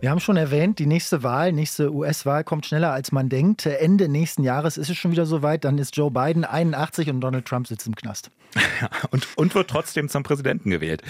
Wir 0.00 0.10
haben 0.10 0.20
schon 0.20 0.36
erwähnt, 0.36 0.78
die 0.78 0.86
nächste 0.86 1.24
Wahl, 1.24 1.52
nächste 1.52 1.92
US-Wahl 1.92 2.44
kommt 2.44 2.66
schneller 2.66 2.92
als 2.92 3.10
man 3.10 3.28
denkt. 3.28 3.66
Ende 3.66 4.08
nächsten 4.08 4.44
Jahres 4.44 4.76
ist 4.76 4.90
es 4.90 4.96
schon 4.96 5.10
wieder 5.10 5.26
soweit. 5.26 5.64
Dann 5.64 5.76
ist 5.76 5.96
Joe 5.96 6.12
Biden 6.12 6.44
81 6.44 7.10
und 7.10 7.20
Donald 7.20 7.46
Trump 7.46 7.66
sitzt 7.66 7.88
im 7.88 7.96
Knast. 7.96 8.30
und, 9.10 9.26
und 9.36 9.56
wird 9.56 9.68
trotzdem 9.68 10.08
zum 10.08 10.22
Präsidenten 10.22 10.70
gewählt. 10.70 11.02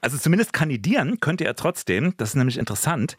Also 0.00 0.16
zumindest 0.16 0.52
kandidieren 0.52 1.18
könnte 1.18 1.44
er 1.44 1.56
trotzdem. 1.56 2.14
Das 2.18 2.30
ist 2.30 2.34
nämlich 2.36 2.56
interessant. 2.56 3.16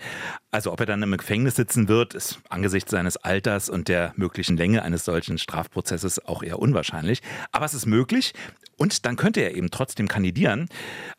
Also 0.50 0.72
ob 0.72 0.80
er 0.80 0.86
dann 0.86 1.04
im 1.04 1.18
Gefängnis 1.18 1.58
sitzen 1.58 1.90
wird, 1.90 2.14
ist 2.14 2.40
angesichts 2.48 2.92
seines 2.92 3.18
Alters 3.18 3.70
und 3.70 3.90
der 3.90 4.14
möglichen 4.16 4.56
Länge 4.56 4.84
eines 4.84 5.04
solchen 5.04 5.38
Strafprozesses 5.38 6.26
auch 6.26 6.42
eher 6.42 6.60
unwahrscheinlich. 6.60 7.22
Aber 7.52 7.66
es 7.66 7.74
ist 7.74 7.86
möglich. 7.86 8.34
Und 8.78 9.06
dann 9.06 9.16
könnte 9.16 9.42
er 9.42 9.56
eben 9.56 9.72
trotzdem 9.72 10.08
kandidieren. 10.08 10.70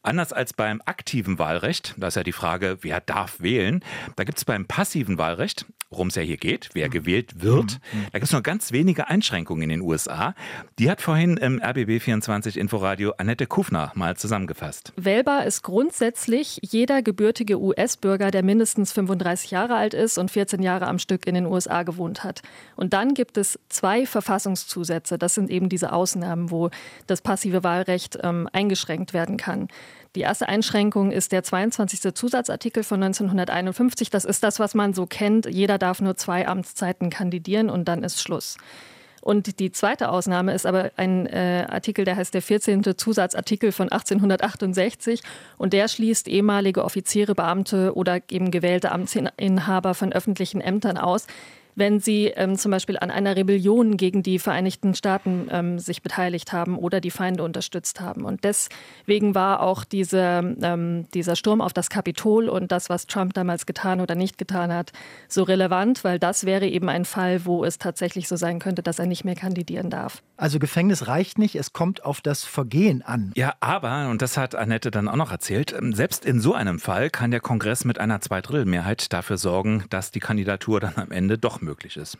Anders 0.02 0.32
als 0.32 0.52
beim 0.52 0.80
aktiven 0.84 1.38
Wahlrecht, 1.38 1.94
da 1.96 2.06
ist 2.06 2.16
ja 2.16 2.22
die 2.22 2.32
Frage, 2.32 2.78
wer 2.82 3.00
darf 3.00 3.40
wählen. 3.40 3.84
Da 4.16 4.24
gibt 4.24 4.38
es 4.38 4.44
beim 4.44 4.66
passiven 4.66 5.18
Wahlrecht, 5.18 5.66
worum 5.90 6.08
es 6.08 6.16
ja 6.16 6.22
hier 6.22 6.36
geht, 6.36 6.68
wer 6.74 6.88
gewählt 6.88 7.42
wird, 7.42 7.80
mhm. 7.92 8.06
da 8.12 8.18
gibt 8.18 8.24
es 8.24 8.32
nur 8.32 8.42
ganz 8.42 8.72
wenige 8.72 9.08
Einschränkungen 9.08 9.62
in 9.62 9.68
den 9.70 9.80
USA. 9.80 10.34
Die 10.78 10.90
hat 10.90 11.00
vorhin 11.00 11.38
im 11.38 11.60
RBB 11.62 12.02
24 12.02 12.58
Inforadio 12.58 13.14
Annette 13.16 13.46
Kufner 13.46 13.92
mal 13.94 14.16
zusammengefasst. 14.16 14.92
Wählbar 14.96 15.46
ist 15.46 15.62
grundsätzlich 15.62 16.60
jeder 16.62 17.00
gebürtige 17.00 17.58
US-Bürger, 17.58 18.30
der 18.30 18.42
mindestens 18.42 18.92
35 18.92 19.50
Jahre 19.50 19.76
alt 19.76 19.94
ist 19.94 20.18
und 20.18 20.30
14 20.30 20.62
Jahre 20.62 20.86
am 20.86 20.98
Stück 20.98 21.26
in 21.26 21.34
den 21.34 21.46
USA 21.46 21.84
gewohnt 21.84 22.22
hat. 22.22 22.42
Und 22.76 22.92
dann 22.92 23.14
gibt 23.14 23.38
es 23.38 23.58
zwei 23.70 24.04
Verfassungszusätze. 24.04 25.16
Das 25.16 25.34
sind 25.34 25.48
eben 25.50 25.70
diese 25.70 25.92
Ausnahmen, 25.92 26.50
wo 26.50 26.68
das 27.06 27.22
passive 27.22 27.64
Wahlrecht 27.64 28.18
ähm, 28.22 28.46
eingeschränkt 28.52 29.14
werden 29.14 29.38
kann. 29.38 29.68
Die 30.18 30.24
erste 30.24 30.48
Einschränkung 30.48 31.12
ist 31.12 31.30
der 31.30 31.44
22. 31.44 32.12
Zusatzartikel 32.12 32.82
von 32.82 33.00
1951. 33.00 34.10
Das 34.10 34.24
ist 34.24 34.42
das, 34.42 34.58
was 34.58 34.74
man 34.74 34.92
so 34.92 35.06
kennt. 35.06 35.46
Jeder 35.46 35.78
darf 35.78 36.00
nur 36.00 36.16
zwei 36.16 36.48
Amtszeiten 36.48 37.08
kandidieren 37.08 37.70
und 37.70 37.86
dann 37.86 38.02
ist 38.02 38.20
Schluss. 38.20 38.56
Und 39.20 39.60
die 39.60 39.70
zweite 39.70 40.08
Ausnahme 40.08 40.54
ist 40.54 40.66
aber 40.66 40.90
ein 40.96 41.26
äh, 41.26 41.66
Artikel, 41.68 42.04
der 42.04 42.16
heißt 42.16 42.34
der 42.34 42.42
14. 42.42 42.96
Zusatzartikel 42.98 43.70
von 43.70 43.92
1868 43.92 45.22
und 45.56 45.72
der 45.72 45.86
schließt 45.86 46.26
ehemalige 46.26 46.84
Offiziere, 46.84 47.36
Beamte 47.36 47.94
oder 47.94 48.18
eben 48.28 48.50
gewählte 48.50 48.90
Amtsinhaber 48.90 49.94
von 49.94 50.12
öffentlichen 50.12 50.60
Ämtern 50.60 50.98
aus, 50.98 51.28
wenn 51.78 52.00
sie 52.00 52.26
ähm, 52.26 52.56
zum 52.56 52.72
Beispiel 52.72 52.98
an 52.98 53.10
einer 53.10 53.36
Rebellion 53.36 53.96
gegen 53.96 54.22
die 54.22 54.38
Vereinigten 54.38 54.94
Staaten 54.94 55.48
ähm, 55.50 55.78
sich 55.78 56.02
beteiligt 56.02 56.52
haben 56.52 56.76
oder 56.76 57.00
die 57.00 57.10
Feinde 57.10 57.44
unterstützt 57.44 58.00
haben. 58.00 58.24
Und 58.24 58.44
deswegen 58.44 59.34
war 59.34 59.60
auch 59.60 59.84
diese, 59.84 60.56
ähm, 60.60 61.06
dieser 61.14 61.36
Sturm 61.36 61.60
auf 61.60 61.72
das 61.72 61.88
Kapitol 61.88 62.48
und 62.48 62.72
das, 62.72 62.90
was 62.90 63.06
Trump 63.06 63.34
damals 63.34 63.64
getan 63.64 64.00
oder 64.00 64.14
nicht 64.14 64.38
getan 64.38 64.72
hat, 64.72 64.92
so 65.28 65.44
relevant, 65.44 66.02
weil 66.04 66.18
das 66.18 66.44
wäre 66.44 66.66
eben 66.66 66.88
ein 66.88 67.04
Fall, 67.04 67.44
wo 67.44 67.64
es 67.64 67.78
tatsächlich 67.78 68.28
so 68.28 68.36
sein 68.36 68.58
könnte, 68.58 68.82
dass 68.82 68.98
er 68.98 69.06
nicht 69.06 69.24
mehr 69.24 69.36
kandidieren 69.36 69.90
darf. 69.90 70.22
Also 70.36 70.58
Gefängnis 70.58 71.06
reicht 71.06 71.38
nicht, 71.38 71.54
es 71.54 71.72
kommt 71.72 72.04
auf 72.04 72.20
das 72.20 72.44
Vergehen 72.44 73.02
an. 73.02 73.32
Ja, 73.36 73.54
aber, 73.60 74.08
und 74.08 74.22
das 74.22 74.36
hat 74.36 74.54
Annette 74.54 74.90
dann 74.90 75.08
auch 75.08 75.16
noch 75.16 75.30
erzählt, 75.30 75.72
ähm, 75.72 75.92
selbst 75.92 76.24
in 76.24 76.40
so 76.40 76.54
einem 76.54 76.78
Fall 76.80 77.10
kann 77.10 77.30
der 77.30 77.40
Kongress 77.40 77.84
mit 77.84 77.98
einer 77.98 78.20
Zweidrittelmehrheit 78.20 79.12
dafür 79.12 79.38
sorgen, 79.38 79.84
dass 79.90 80.10
die 80.10 80.20
Kandidatur 80.20 80.80
dann 80.80 80.94
am 80.96 81.10
Ende 81.10 81.38
doch 81.38 81.60
möglich 81.68 81.96
ist. 81.96 82.18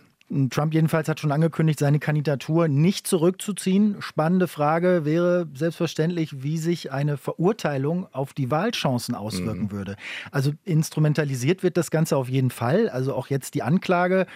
Trump 0.51 0.75
jedenfalls 0.75 1.09
hat 1.09 1.21
schon 1.21 1.33
angekündigt, 1.33 1.79
seine 1.79 1.99
Kandidatur 1.99 2.69
nicht 2.69 3.07
zurückzuziehen. 3.07 3.97
Spannende 4.01 4.47
Frage 4.47 5.07
wäre 5.07 5.49
selbstverständlich, 5.55 6.43
wie 6.43 6.59
sich 6.59 6.93
eine 6.93 7.17
Verurteilung 7.17 8.07
auf 8.13 8.35
die 8.35 8.51
Wahlchancen 8.51 9.15
auswirken 9.15 9.65
mhm. 9.65 9.73
würde. 9.73 9.97
Also 10.31 10.53
instrumentalisiert 10.65 11.63
wird 11.63 11.79
das 11.79 11.91
Ganze 11.91 12.19
auf 12.19 12.29
jeden 12.29 12.51
Fall. 12.51 12.91
Also 12.91 13.15
auch 13.15 13.29
jetzt 13.29 13.55
die 13.55 13.63
Anklage 13.63 14.27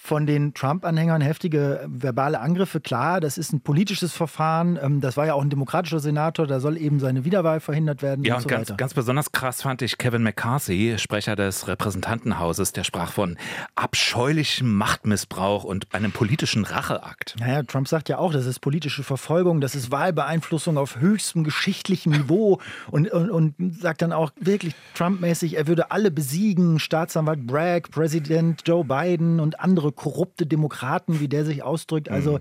von 0.00 0.26
den 0.26 0.54
Trump-Anhängern 0.54 1.20
heftige 1.20 1.84
verbale 1.86 2.40
Angriffe. 2.40 2.80
Klar, 2.80 3.20
das 3.20 3.36
ist 3.36 3.52
ein 3.52 3.60
politisches 3.60 4.12
Verfahren. 4.12 4.78
Ähm, 4.80 5.00
das 5.00 5.16
war 5.16 5.26
ja 5.26 5.34
auch 5.34 5.42
ein 5.42 5.50
demokratischer 5.50 5.98
Senator, 5.98 6.46
da 6.46 6.60
soll 6.60 6.78
eben 6.78 7.00
seine 7.00 7.24
Wiederwahl 7.24 7.58
verhindert 7.60 8.00
werden. 8.00 8.24
Ja, 8.24 8.36
und, 8.36 8.38
und 8.38 8.42
so 8.44 8.48
ganz, 8.48 8.76
ganz, 8.76 8.94
besonders 8.94 9.32
krass 9.32 9.62
fand 9.62 9.82
ich 9.82 9.98
Kevin 9.98 10.22
McCarthy, 10.22 10.96
Sprecher 10.98 11.36
des 11.36 11.66
Repräsentantenhauses, 11.66 12.72
der 12.72 12.84
sprach 12.84 13.12
von 13.12 13.36
abscheulichem 13.74 14.72
Machtmissbrauch 14.72 15.64
und 15.64 15.92
einem 15.92 16.12
politischen 16.12 16.64
Racheakt. 16.64 17.34
Naja, 17.40 17.64
Trump 17.64 17.88
sagt 17.88 18.08
ja 18.08 18.18
auch, 18.18 18.32
das 18.32 18.46
ist 18.46 18.60
politische 18.60 19.02
Verfolgung, 19.02 19.60
das 19.60 19.74
ist 19.74 19.90
Wahlbeeinflussung 19.90 20.78
auf 20.78 21.00
höchstem 21.00 21.42
geschichtlichen 21.42 22.12
Niveau 22.12 22.60
und, 22.90 23.10
und, 23.10 23.30
und 23.30 23.54
sagt 23.80 24.00
dann 24.00 24.12
auch 24.12 24.30
wirklich 24.40 24.74
Trump-mäßig, 24.94 25.56
er 25.56 25.66
würde 25.66 25.90
alle 25.90 26.12
besiegen, 26.12 26.78
Staatsanwalt 26.78 27.46
Bragg, 27.46 27.90
Präsident 27.90 28.62
Joe 28.64 28.84
Biden 28.84 29.40
und 29.40 29.60
andere 29.60 29.87
andere 29.88 29.92
korrupte 29.92 30.46
Demokraten, 30.46 31.20
wie 31.20 31.28
der 31.28 31.44
sich 31.44 31.62
ausdrückt. 31.62 32.10
Also 32.10 32.36
ein 32.36 32.40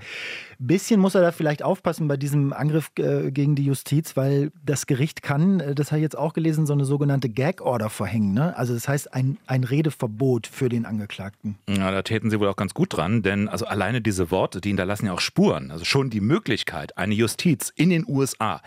mhm. 0.60 0.68
bisschen 0.68 1.00
muss 1.00 1.16
er 1.16 1.22
da 1.22 1.32
vielleicht 1.32 1.64
aufpassen 1.64 2.08
bei 2.08 2.18
diesem 2.18 2.54
Angriff 2.54 2.92
äh, 2.98 3.32
gegen 3.32 3.56
die 3.56 3.66
Justiz, 3.66 4.16
weil 4.16 4.52
das 4.66 4.86
Gericht 4.86 5.22
kann, 5.22 5.60
äh, 5.60 5.76
das 5.76 5.92
habe 5.92 6.00
ich 6.00 6.04
jetzt 6.04 6.18
auch 6.18 6.34
gelesen, 6.34 6.66
so 6.66 6.74
eine 6.74 6.86
sogenannte 6.86 7.30
Gag-Order 7.30 7.90
verhängen. 7.90 8.34
Ne? 8.34 8.56
Also 8.58 8.74
das 8.74 8.88
heißt 8.88 9.14
ein, 9.14 9.38
ein 9.48 9.64
Redeverbot 9.64 10.48
für 10.48 10.70
den 10.70 10.86
Angeklagten. 10.86 11.58
Ja, 11.70 11.92
da 11.92 12.02
täten 12.02 12.30
sie 12.30 12.40
wohl 12.40 12.48
auch 12.48 12.56
ganz 12.56 12.74
gut 12.74 12.96
dran, 12.96 13.24
denn 13.24 13.48
also 13.48 13.66
alleine 13.66 14.02
diese 14.02 14.32
Worte, 14.32 14.62
die 14.62 14.70
hinterlassen 14.70 15.08
ja 15.08 15.14
auch 15.14 15.22
Spuren. 15.22 15.72
Also 15.72 15.86
schon 15.86 16.10
die 16.10 16.22
Möglichkeit, 16.22 16.98
eine 16.98 17.14
Justiz 17.14 17.72
in 17.76 17.90
den 17.90 18.06
USA, 18.08 18.62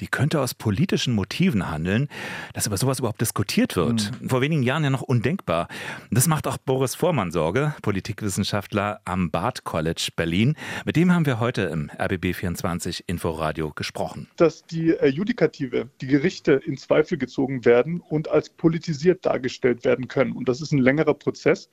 die 0.00 0.06
könnte 0.06 0.40
aus 0.40 0.54
politischen 0.54 1.14
Motiven 1.14 1.70
handeln, 1.70 2.08
dass 2.54 2.66
über 2.66 2.76
sowas 2.76 2.98
überhaupt 3.00 3.20
diskutiert 3.20 3.76
wird. 3.76 4.12
Mhm. 4.20 4.28
Vor 4.28 4.40
wenigen 4.40 4.62
Jahren 4.62 4.84
ja 4.84 4.90
noch 4.90 5.02
undenkbar. 5.02 5.68
Das 6.10 6.26
macht 6.26 6.46
auch 6.46 6.58
Boris 6.58 6.94
Vormann 6.94 7.30
Sorge, 7.30 7.74
Politik 7.82 8.19
Politikwissenschaftler 8.20 9.00
am 9.06 9.30
Bard 9.30 9.64
College 9.64 10.10
Berlin. 10.14 10.54
Mit 10.84 10.96
dem 10.96 11.10
haben 11.10 11.24
wir 11.24 11.40
heute 11.40 11.62
im 11.62 11.90
RBB24 11.90 13.04
Inforadio 13.06 13.72
gesprochen. 13.72 14.28
Dass 14.36 14.62
die 14.66 14.90
äh, 14.90 15.06
Judikative, 15.06 15.88
die 16.02 16.06
Gerichte 16.06 16.52
in 16.52 16.76
Zweifel 16.76 17.16
gezogen 17.16 17.64
werden 17.64 18.00
und 18.00 18.28
als 18.28 18.50
politisiert 18.50 19.24
dargestellt 19.24 19.86
werden 19.86 20.06
können. 20.06 20.32
Und 20.32 20.50
das 20.50 20.60
ist 20.60 20.70
ein 20.72 20.78
längerer 20.78 21.14
Prozess. 21.14 21.70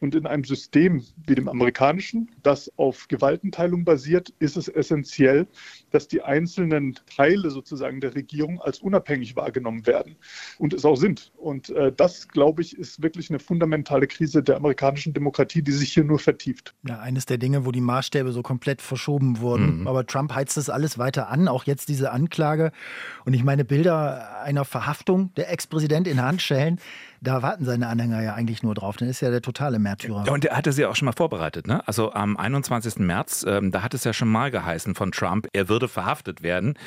Und 0.00 0.14
in 0.14 0.26
einem 0.26 0.44
System 0.44 1.02
wie 1.26 1.34
dem 1.34 1.48
amerikanischen, 1.48 2.30
das 2.42 2.70
auf 2.76 3.08
Gewaltenteilung 3.08 3.84
basiert, 3.84 4.32
ist 4.38 4.56
es 4.56 4.68
essentiell, 4.68 5.46
dass 5.90 6.08
die 6.08 6.22
einzelnen 6.22 6.98
Teile 7.14 7.50
sozusagen 7.50 8.00
der 8.00 8.14
Regierung 8.14 8.60
als 8.60 8.80
unabhängig 8.80 9.36
wahrgenommen 9.36 9.86
werden 9.86 10.16
und 10.58 10.74
es 10.74 10.84
auch 10.84 10.96
sind. 10.96 11.32
Und 11.36 11.70
äh, 11.70 11.92
das, 11.96 12.28
glaube 12.28 12.62
ich, 12.62 12.76
ist 12.76 13.02
wirklich 13.02 13.30
eine 13.30 13.38
fundamentale 13.38 14.06
Krise 14.06 14.42
der 14.42 14.56
amerikanischen 14.56 15.12
Demokratie, 15.12 15.62
die 15.62 15.72
sich 15.72 15.92
hier 15.92 16.04
nur 16.04 16.18
vertieft. 16.18 16.74
Ja, 16.86 16.98
eines 16.98 17.26
der 17.26 17.38
Dinge, 17.38 17.64
wo 17.64 17.72
die 17.72 17.80
Maßstäbe 17.80 18.32
so 18.32 18.42
komplett 18.42 18.82
verschoben 18.82 19.40
wurden. 19.40 19.80
Mhm. 19.80 19.88
Aber 19.88 20.06
Trump 20.06 20.34
heizt 20.34 20.56
das 20.56 20.70
alles 20.70 20.98
weiter 20.98 21.28
an, 21.28 21.48
auch 21.48 21.64
jetzt 21.64 21.88
diese 21.88 22.10
Anklage. 22.12 22.72
Und 23.24 23.34
ich 23.34 23.44
meine, 23.44 23.64
Bilder 23.64 24.42
einer 24.42 24.64
Verhaftung 24.64 25.32
der 25.36 25.50
Ex-Präsident 25.50 26.06
in 26.06 26.22
Handschellen, 26.22 26.78
da 27.26 27.42
warten 27.42 27.64
seine 27.64 27.88
Anhänger 27.88 28.22
ja 28.22 28.34
eigentlich 28.34 28.62
nur 28.62 28.74
drauf. 28.74 28.96
Dann 28.96 29.08
ist 29.08 29.20
ja 29.20 29.30
der 29.30 29.42
totale 29.42 29.80
Märtyrer. 29.80 30.24
Ja, 30.26 30.32
und 30.32 30.44
der 30.44 30.56
hatte 30.56 30.72
sie 30.72 30.86
auch 30.86 30.94
schon 30.94 31.06
mal 31.06 31.12
vorbereitet. 31.12 31.66
Ne? 31.66 31.86
Also 31.86 32.12
am 32.12 32.36
21. 32.36 32.98
März, 32.98 33.44
ähm, 33.48 33.72
da 33.72 33.82
hat 33.82 33.94
es 33.94 34.04
ja 34.04 34.12
schon 34.12 34.28
mal 34.28 34.52
geheißen 34.52 34.94
von 34.94 35.10
Trump, 35.10 35.48
er 35.52 35.68
würde 35.68 35.88
verhaftet 35.88 36.42
werden, 36.42 36.78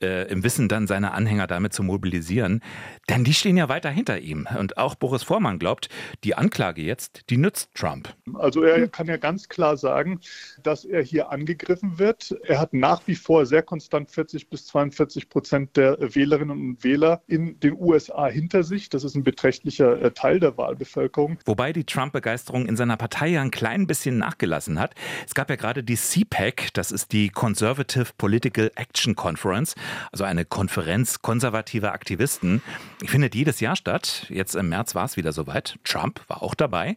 äh, 0.00 0.30
im 0.30 0.44
Wissen 0.44 0.68
dann 0.68 0.86
seine 0.86 1.12
Anhänger 1.12 1.46
damit 1.46 1.74
zu 1.74 1.82
mobilisieren. 1.82 2.62
Denn 3.10 3.24
die 3.24 3.34
stehen 3.34 3.58
ja 3.58 3.68
weiter 3.68 3.90
hinter 3.90 4.18
ihm. 4.18 4.48
Und 4.58 4.78
auch 4.78 4.94
Boris 4.94 5.24
Vormann 5.24 5.58
glaubt, 5.58 5.90
die 6.24 6.34
Anklage 6.36 6.80
jetzt, 6.80 7.28
die 7.28 7.36
nützt 7.36 7.74
Trump. 7.74 8.14
Also 8.34 8.62
er 8.62 8.88
kann 8.88 9.08
ja 9.08 9.18
ganz 9.18 9.48
klar 9.48 9.76
sagen, 9.76 10.20
dass 10.62 10.86
er 10.86 11.02
hier 11.02 11.30
angegriffen 11.30 11.98
wird. 11.98 12.34
Er 12.44 12.60
hat 12.60 12.72
nach 12.72 13.02
wie 13.06 13.14
vor 13.14 13.44
sehr 13.44 13.62
konstant 13.62 14.10
40 14.10 14.48
bis 14.48 14.66
42 14.66 15.28
Prozent 15.28 15.76
der 15.76 15.98
Wählerinnen 16.00 16.58
und 16.58 16.84
Wähler 16.84 17.22
in 17.26 17.60
den 17.60 17.74
USA 17.78 18.26
hinter 18.28 18.62
sich. 18.62 18.88
Das 18.88 19.04
ist 19.04 19.14
ein 19.14 19.22
beträchtlicher 19.22 19.81
äh, 19.84 20.10
Teil 20.12 20.40
der 20.40 20.56
Wahlbevölkerung. 20.56 21.38
Wobei 21.44 21.72
die 21.72 21.84
Trump-Begeisterung 21.84 22.66
in 22.66 22.76
seiner 22.76 22.96
Partei 22.96 23.28
ja 23.28 23.42
ein 23.42 23.50
klein 23.50 23.86
bisschen 23.86 24.18
nachgelassen 24.18 24.78
hat. 24.78 24.94
Es 25.26 25.34
gab 25.34 25.50
ja 25.50 25.56
gerade 25.56 25.82
die 25.82 25.96
CPAC, 25.96 26.72
das 26.74 26.92
ist 26.92 27.12
die 27.12 27.28
Conservative 27.28 28.06
Political 28.18 28.70
Action 28.76 29.16
Conference, 29.16 29.74
also 30.10 30.24
eine 30.24 30.44
Konferenz 30.44 31.22
konservativer 31.22 31.92
Aktivisten. 31.92 32.62
Die 33.02 33.08
findet 33.08 33.34
jedes 33.34 33.60
Jahr 33.60 33.76
statt. 33.76 34.26
Jetzt 34.28 34.54
im 34.54 34.68
März 34.68 34.94
war 34.94 35.04
es 35.04 35.16
wieder 35.16 35.32
soweit. 35.32 35.78
Trump 35.84 36.20
war 36.28 36.42
auch 36.42 36.54
dabei. 36.54 36.96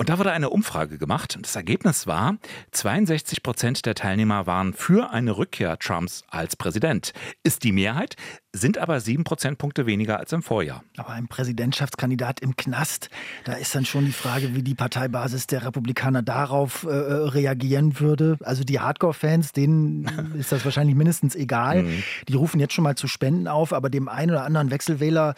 Und 0.00 0.10
da 0.10 0.18
wurde 0.18 0.30
eine 0.30 0.50
Umfrage 0.50 0.96
gemacht 0.96 1.34
und 1.34 1.44
das 1.44 1.56
Ergebnis 1.56 2.06
war, 2.06 2.36
62 2.70 3.42
Prozent 3.42 3.84
der 3.84 3.96
Teilnehmer 3.96 4.46
waren 4.46 4.72
für 4.72 5.10
eine 5.10 5.36
Rückkehr 5.36 5.76
Trumps 5.76 6.22
als 6.28 6.54
Präsident. 6.54 7.12
Ist 7.42 7.64
die 7.64 7.72
Mehrheit, 7.72 8.14
sind 8.52 8.78
aber 8.78 9.00
sieben 9.00 9.24
Prozentpunkte 9.24 9.86
weniger 9.86 10.20
als 10.20 10.32
im 10.32 10.44
Vorjahr. 10.44 10.84
Aber 10.96 11.10
ein 11.10 11.26
Präsidentschaftskandidat 11.26 12.38
im 12.38 12.54
Knast, 12.54 13.10
da 13.44 13.54
ist 13.54 13.74
dann 13.74 13.84
schon 13.84 14.04
die 14.06 14.12
Frage, 14.12 14.54
wie 14.54 14.62
die 14.62 14.76
Parteibasis 14.76 15.48
der 15.48 15.64
Republikaner 15.64 16.22
darauf 16.22 16.84
äh, 16.84 16.90
reagieren 16.90 17.98
würde. 17.98 18.38
Also 18.44 18.62
die 18.62 18.78
Hardcore-Fans, 18.78 19.50
denen 19.50 20.34
ist 20.38 20.52
das 20.52 20.64
wahrscheinlich 20.64 20.94
mindestens 20.94 21.34
egal. 21.34 21.82
Mhm. 21.82 22.04
Die 22.28 22.34
rufen 22.34 22.60
jetzt 22.60 22.72
schon 22.72 22.84
mal 22.84 22.94
zu 22.94 23.08
Spenden 23.08 23.48
auf, 23.48 23.72
aber 23.72 23.90
dem 23.90 24.08
einen 24.08 24.30
oder 24.30 24.44
anderen 24.44 24.70
Wechselwähler 24.70 25.34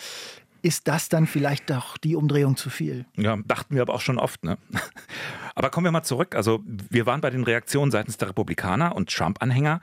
ist 0.62 0.88
das 0.88 1.08
dann 1.08 1.26
vielleicht 1.26 1.70
doch 1.70 1.98
die 1.98 2.16
Umdrehung 2.16 2.56
zu 2.56 2.70
viel. 2.70 3.06
Ja, 3.16 3.36
dachten 3.44 3.74
wir 3.74 3.82
aber 3.82 3.94
auch 3.94 4.00
schon 4.00 4.18
oft. 4.18 4.44
Ne? 4.44 4.58
Aber 5.54 5.70
kommen 5.70 5.84
wir 5.84 5.92
mal 5.92 6.02
zurück. 6.02 6.34
Also 6.34 6.60
wir 6.64 7.06
waren 7.06 7.20
bei 7.20 7.30
den 7.30 7.44
Reaktionen 7.44 7.90
seitens 7.90 8.16
der 8.16 8.28
Republikaner 8.28 8.94
und 8.94 9.10
Trump-Anhänger. 9.10 9.80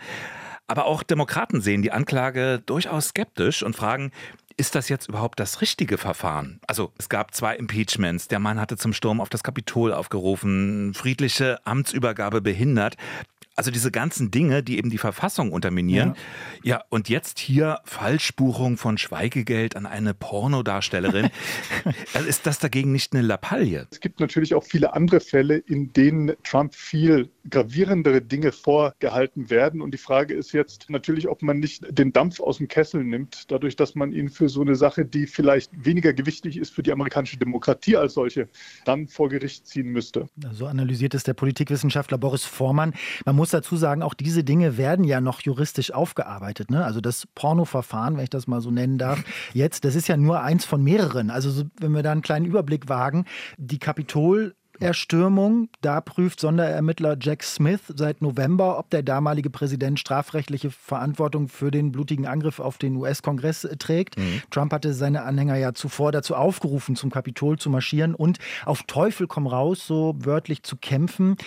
Aber 0.67 0.85
auch 0.85 1.03
Demokraten 1.03 1.61
sehen 1.61 1.81
die 1.81 1.91
Anklage 1.91 2.61
durchaus 2.65 3.09
skeptisch 3.09 3.63
und 3.63 3.75
fragen, 3.75 4.11
ist 4.57 4.73
das 4.73 4.89
jetzt 4.89 5.07
überhaupt 5.07 5.39
das 5.39 5.61
richtige 5.61 5.97
Verfahren? 5.97 6.59
Also 6.67 6.91
es 6.97 7.09
gab 7.09 7.33
zwei 7.33 7.55
Impeachments. 7.55 8.27
Der 8.27 8.39
Mann 8.39 8.59
hatte 8.59 8.75
zum 8.75 8.91
Sturm 8.91 9.21
auf 9.21 9.29
das 9.29 9.43
Kapitol 9.43 9.93
aufgerufen, 9.93 10.93
friedliche 10.95 11.65
Amtsübergabe 11.65 12.41
behindert. 12.41 12.97
Also 13.57 13.71
diese 13.71 13.89
ganzen 13.89 14.29
Dinge, 14.29 14.61
die 14.61 14.77
eben 14.77 14.91
die 14.91 14.99
Verfassung 14.99 15.51
unterminieren. 15.51 16.13
Ja, 16.63 16.75
ja 16.75 16.83
und 16.89 17.09
jetzt 17.09 17.39
hier 17.39 17.79
Falschbuchung 17.85 18.77
von 18.77 18.99
Schweigegeld 18.99 19.75
an 19.75 19.87
eine 19.87 20.13
Pornodarstellerin. 20.13 21.29
Also 22.13 22.27
ist 22.27 22.45
das 22.45 22.59
dagegen 22.59 22.91
nicht 22.91 23.13
eine 23.13 23.21
Lappalie? 23.21 23.87
Es 23.91 23.99
gibt 23.99 24.19
natürlich 24.19 24.53
auch 24.55 24.63
viele 24.63 24.93
andere 24.93 25.19
Fälle, 25.19 25.57
in 25.57 25.93
denen 25.93 26.33
Trump 26.43 26.75
viel 26.75 27.29
gravierendere 27.49 28.21
Dinge 28.21 28.51
vorgehalten 28.51 29.49
werden. 29.49 29.81
Und 29.81 29.93
die 29.93 29.97
Frage 29.97 30.33
ist 30.33 30.51
jetzt 30.51 30.89
natürlich, 30.89 31.27
ob 31.27 31.41
man 31.41 31.59
nicht 31.59 31.85
den 31.89 32.13
Dampf 32.13 32.39
aus 32.39 32.57
dem 32.57 32.67
Kessel 32.67 33.03
nimmt, 33.03 33.49
dadurch, 33.51 33.75
dass 33.75 33.95
man 33.95 34.11
ihn 34.11 34.29
für 34.29 34.49
so 34.49 34.61
eine 34.61 34.75
Sache, 34.75 35.05
die 35.05 35.27
vielleicht 35.27 35.71
weniger 35.85 36.13
gewichtig 36.13 36.57
ist 36.57 36.73
für 36.73 36.83
die 36.83 36.91
amerikanische 36.91 37.37
Demokratie 37.37 37.97
als 37.97 38.13
solche, 38.13 38.47
dann 38.85 39.07
vor 39.07 39.29
Gericht 39.29 39.67
ziehen 39.67 39.87
müsste. 39.87 40.27
So 40.51 40.65
analysiert 40.65 41.13
es 41.13 41.23
der 41.23 41.33
Politikwissenschaftler 41.33 42.17
Boris 42.17 42.43
Vormann. 42.43 42.93
Man 43.25 43.35
muss 43.35 43.46
muss 43.47 43.51
dazu 43.51 43.77
sagen, 43.77 44.03
auch 44.03 44.13
diese 44.13 44.43
Dinge 44.43 44.77
werden 44.77 45.05
ja 45.05 45.21
noch 45.21 45.39
juristisch 45.41 45.93
aufgearbeitet. 45.93 46.69
Ne? 46.69 46.83
Also 46.83 46.99
das 46.99 47.27
Pornoverfahren, 47.33 48.17
wenn 48.17 48.25
ich 48.25 48.29
das 48.29 48.45
mal 48.45 48.59
so 48.59 48.71
nennen 48.71 48.97
darf, 48.97 49.23
jetzt, 49.53 49.85
das 49.85 49.95
ist 49.95 50.09
ja 50.09 50.17
nur 50.17 50.41
eins 50.41 50.65
von 50.65 50.83
mehreren. 50.83 51.29
Also 51.29 51.63
wenn 51.79 51.93
wir 51.93 52.03
da 52.03 52.11
einen 52.11 52.21
kleinen 52.21 52.45
Überblick 52.45 52.89
wagen, 52.89 53.25
die 53.57 53.79
Kapitol 53.79 54.53
Trump-Erstürmung. 54.77 55.69
Da 55.81 56.01
prüft 56.01 56.39
Sonderermittler 56.39 57.17
Jack 57.19 57.43
Smith 57.43 57.81
seit 57.87 58.21
November, 58.21 58.77
ob 58.77 58.89
der 58.89 59.03
damalige 59.03 59.49
Präsident 59.49 59.99
strafrechtliche 59.99 60.71
Verantwortung 60.71 61.47
für 61.47 61.71
den 61.71 61.91
blutigen 61.91 62.25
Angriff 62.25 62.59
auf 62.59 62.77
den 62.77 62.95
US-Kongress 62.95 63.67
trägt. 63.79 64.17
Mhm. 64.17 64.41
Trump 64.51 64.73
hatte 64.73 64.93
seine 64.93 65.23
Anhänger 65.23 65.55
ja 65.57 65.73
zuvor 65.73 66.11
dazu 66.11 66.35
aufgerufen, 66.35 66.95
zum 66.95 67.09
Kapitol 67.09 67.57
zu 67.57 67.69
marschieren 67.69 68.15
und 68.15 68.39
auf 68.65 68.83
Teufel 68.83 69.27
komm 69.27 69.47
raus, 69.47 69.85
so 69.85 70.15
wörtlich 70.19 70.63
zu 70.63 70.77
kämpfen. 70.77 71.37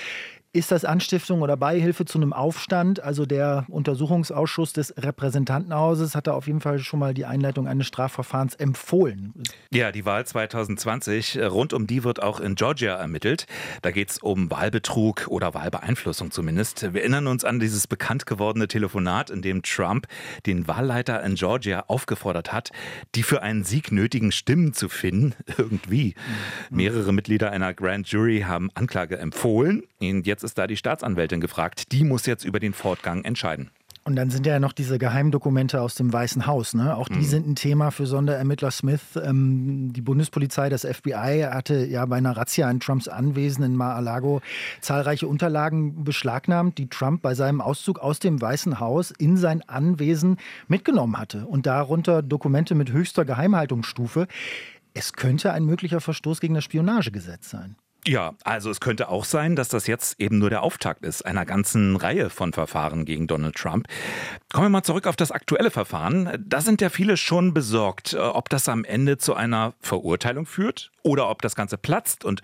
Ist 0.52 0.72
das 0.72 0.84
Anstiftung 0.84 1.42
oder 1.42 1.56
Beihilfe 1.56 2.04
zu 2.04 2.18
einem 2.18 2.32
Aufstand? 2.32 3.00
Also 3.00 3.24
der 3.24 3.66
Untersuchungsausschuss 3.68 4.72
des 4.72 4.92
Repräsentantenhauses 4.96 6.16
hat 6.16 6.26
da 6.26 6.32
auf 6.32 6.48
jeden 6.48 6.60
Fall 6.60 6.80
schon 6.80 6.98
mal 6.98 7.14
die 7.14 7.24
Einleitung 7.24 7.68
eines 7.68 7.86
Strafverfahrens 7.86 8.56
empfohlen. 8.56 9.32
Ja, 9.72 9.92
die 9.92 10.04
Wahl 10.04 10.26
2020, 10.26 11.36
äh, 11.36 11.44
rund 11.44 11.72
um 11.72 11.86
die 11.86 12.02
wird 12.02 12.20
auch 12.20 12.40
in 12.40 12.56
Georgia 12.56 12.96
ermittelt. 12.96 13.46
Da 13.82 13.92
geht 13.92 14.10
es 14.10 14.18
um 14.18 14.50
Wahlbetrug 14.50 15.28
oder 15.28 15.54
Wahlbeeinflussung 15.54 16.32
zumindest. 16.32 16.82
Wir 16.94 17.02
erinnern 17.02 17.28
uns 17.28 17.44
an 17.44 17.60
dieses 17.60 17.86
bekannt 17.86 18.26
gewordene 18.26 18.66
Telefonat, 18.66 19.30
in 19.30 19.42
dem 19.42 19.62
Trump 19.62 20.08
den 20.46 20.66
Wahlleiter 20.66 21.22
in 21.22 21.36
Georgia 21.36 21.84
aufgefordert 21.86 22.52
hat, 22.52 22.70
die 23.14 23.22
für 23.22 23.42
einen 23.42 23.62
Sieg 23.62 23.92
nötigen 23.92 24.32
Stimmen 24.32 24.72
zu 24.72 24.88
finden. 24.88 25.36
Irgendwie. 25.58 26.16
Mhm. 26.70 26.76
Mehrere 26.76 27.12
Mitglieder 27.12 27.52
einer 27.52 27.72
Grand 27.72 28.08
Jury 28.08 28.40
haben 28.40 28.68
Anklage 28.74 29.16
empfohlen. 29.16 29.84
Jetzt 30.00 30.40
Jetzt 30.40 30.44
ist 30.44 30.56
da 30.56 30.66
die 30.66 30.78
Staatsanwältin 30.78 31.42
gefragt. 31.42 31.92
Die 31.92 32.04
muss 32.04 32.24
jetzt 32.24 32.44
über 32.44 32.60
den 32.60 32.72
Fortgang 32.72 33.24
entscheiden. 33.24 33.70
Und 34.04 34.16
dann 34.16 34.30
sind 34.30 34.46
ja 34.46 34.58
noch 34.58 34.72
diese 34.72 34.98
Geheimdokumente 34.98 35.82
aus 35.82 35.94
dem 35.94 36.10
Weißen 36.10 36.46
Haus. 36.46 36.72
Ne? 36.72 36.96
Auch 36.96 37.08
die 37.08 37.16
mhm. 37.16 37.24
sind 37.24 37.46
ein 37.46 37.54
Thema 37.54 37.90
für 37.90 38.06
Sonderermittler 38.06 38.70
Smith. 38.70 39.02
Ähm, 39.22 39.92
die 39.92 40.00
Bundespolizei, 40.00 40.70
das 40.70 40.86
FBI, 40.86 41.46
hatte 41.52 41.84
ja 41.84 42.06
bei 42.06 42.16
einer 42.16 42.34
Razzia 42.34 42.70
in 42.70 42.80
Trumps 42.80 43.08
Anwesen 43.08 43.62
in 43.62 43.76
Mar-a-Lago 43.76 44.40
zahlreiche 44.80 45.28
Unterlagen 45.28 46.02
beschlagnahmt, 46.02 46.78
die 46.78 46.88
Trump 46.88 47.20
bei 47.20 47.34
seinem 47.34 47.60
Auszug 47.60 47.98
aus 47.98 48.18
dem 48.20 48.40
Weißen 48.40 48.80
Haus 48.80 49.10
in 49.10 49.36
sein 49.36 49.60
Anwesen 49.68 50.38
mitgenommen 50.66 51.18
hatte. 51.18 51.46
Und 51.46 51.66
darunter 51.66 52.22
Dokumente 52.22 52.74
mit 52.74 52.92
höchster 52.92 53.26
Geheimhaltungsstufe. 53.26 54.28
Es 54.94 55.12
könnte 55.12 55.52
ein 55.52 55.66
möglicher 55.66 56.00
Verstoß 56.00 56.40
gegen 56.40 56.54
das 56.54 56.64
Spionagegesetz 56.64 57.50
sein. 57.50 57.76
Ja, 58.06 58.34
also 58.44 58.70
es 58.70 58.80
könnte 58.80 59.08
auch 59.08 59.24
sein, 59.24 59.56
dass 59.56 59.68
das 59.68 59.86
jetzt 59.86 60.18
eben 60.20 60.38
nur 60.38 60.48
der 60.48 60.62
Auftakt 60.62 61.04
ist 61.04 61.26
einer 61.26 61.44
ganzen 61.44 61.96
Reihe 61.96 62.30
von 62.30 62.52
Verfahren 62.52 63.04
gegen 63.04 63.26
Donald 63.26 63.56
Trump. 63.56 63.86
Kommen 64.52 64.66
wir 64.66 64.70
mal 64.70 64.82
zurück 64.82 65.06
auf 65.06 65.16
das 65.16 65.30
aktuelle 65.30 65.70
Verfahren. 65.70 66.42
Da 66.46 66.62
sind 66.62 66.80
ja 66.80 66.88
viele 66.88 67.16
schon 67.16 67.52
besorgt, 67.52 68.14
äh, 68.14 68.18
ob 68.18 68.48
das 68.48 68.68
am 68.68 68.84
Ende 68.84 69.18
zu 69.18 69.34
einer 69.34 69.74
Verurteilung 69.80 70.46
führt 70.46 70.90
oder 71.02 71.30
ob 71.30 71.42
das 71.42 71.54
Ganze 71.54 71.78
platzt 71.78 72.24
und 72.24 72.42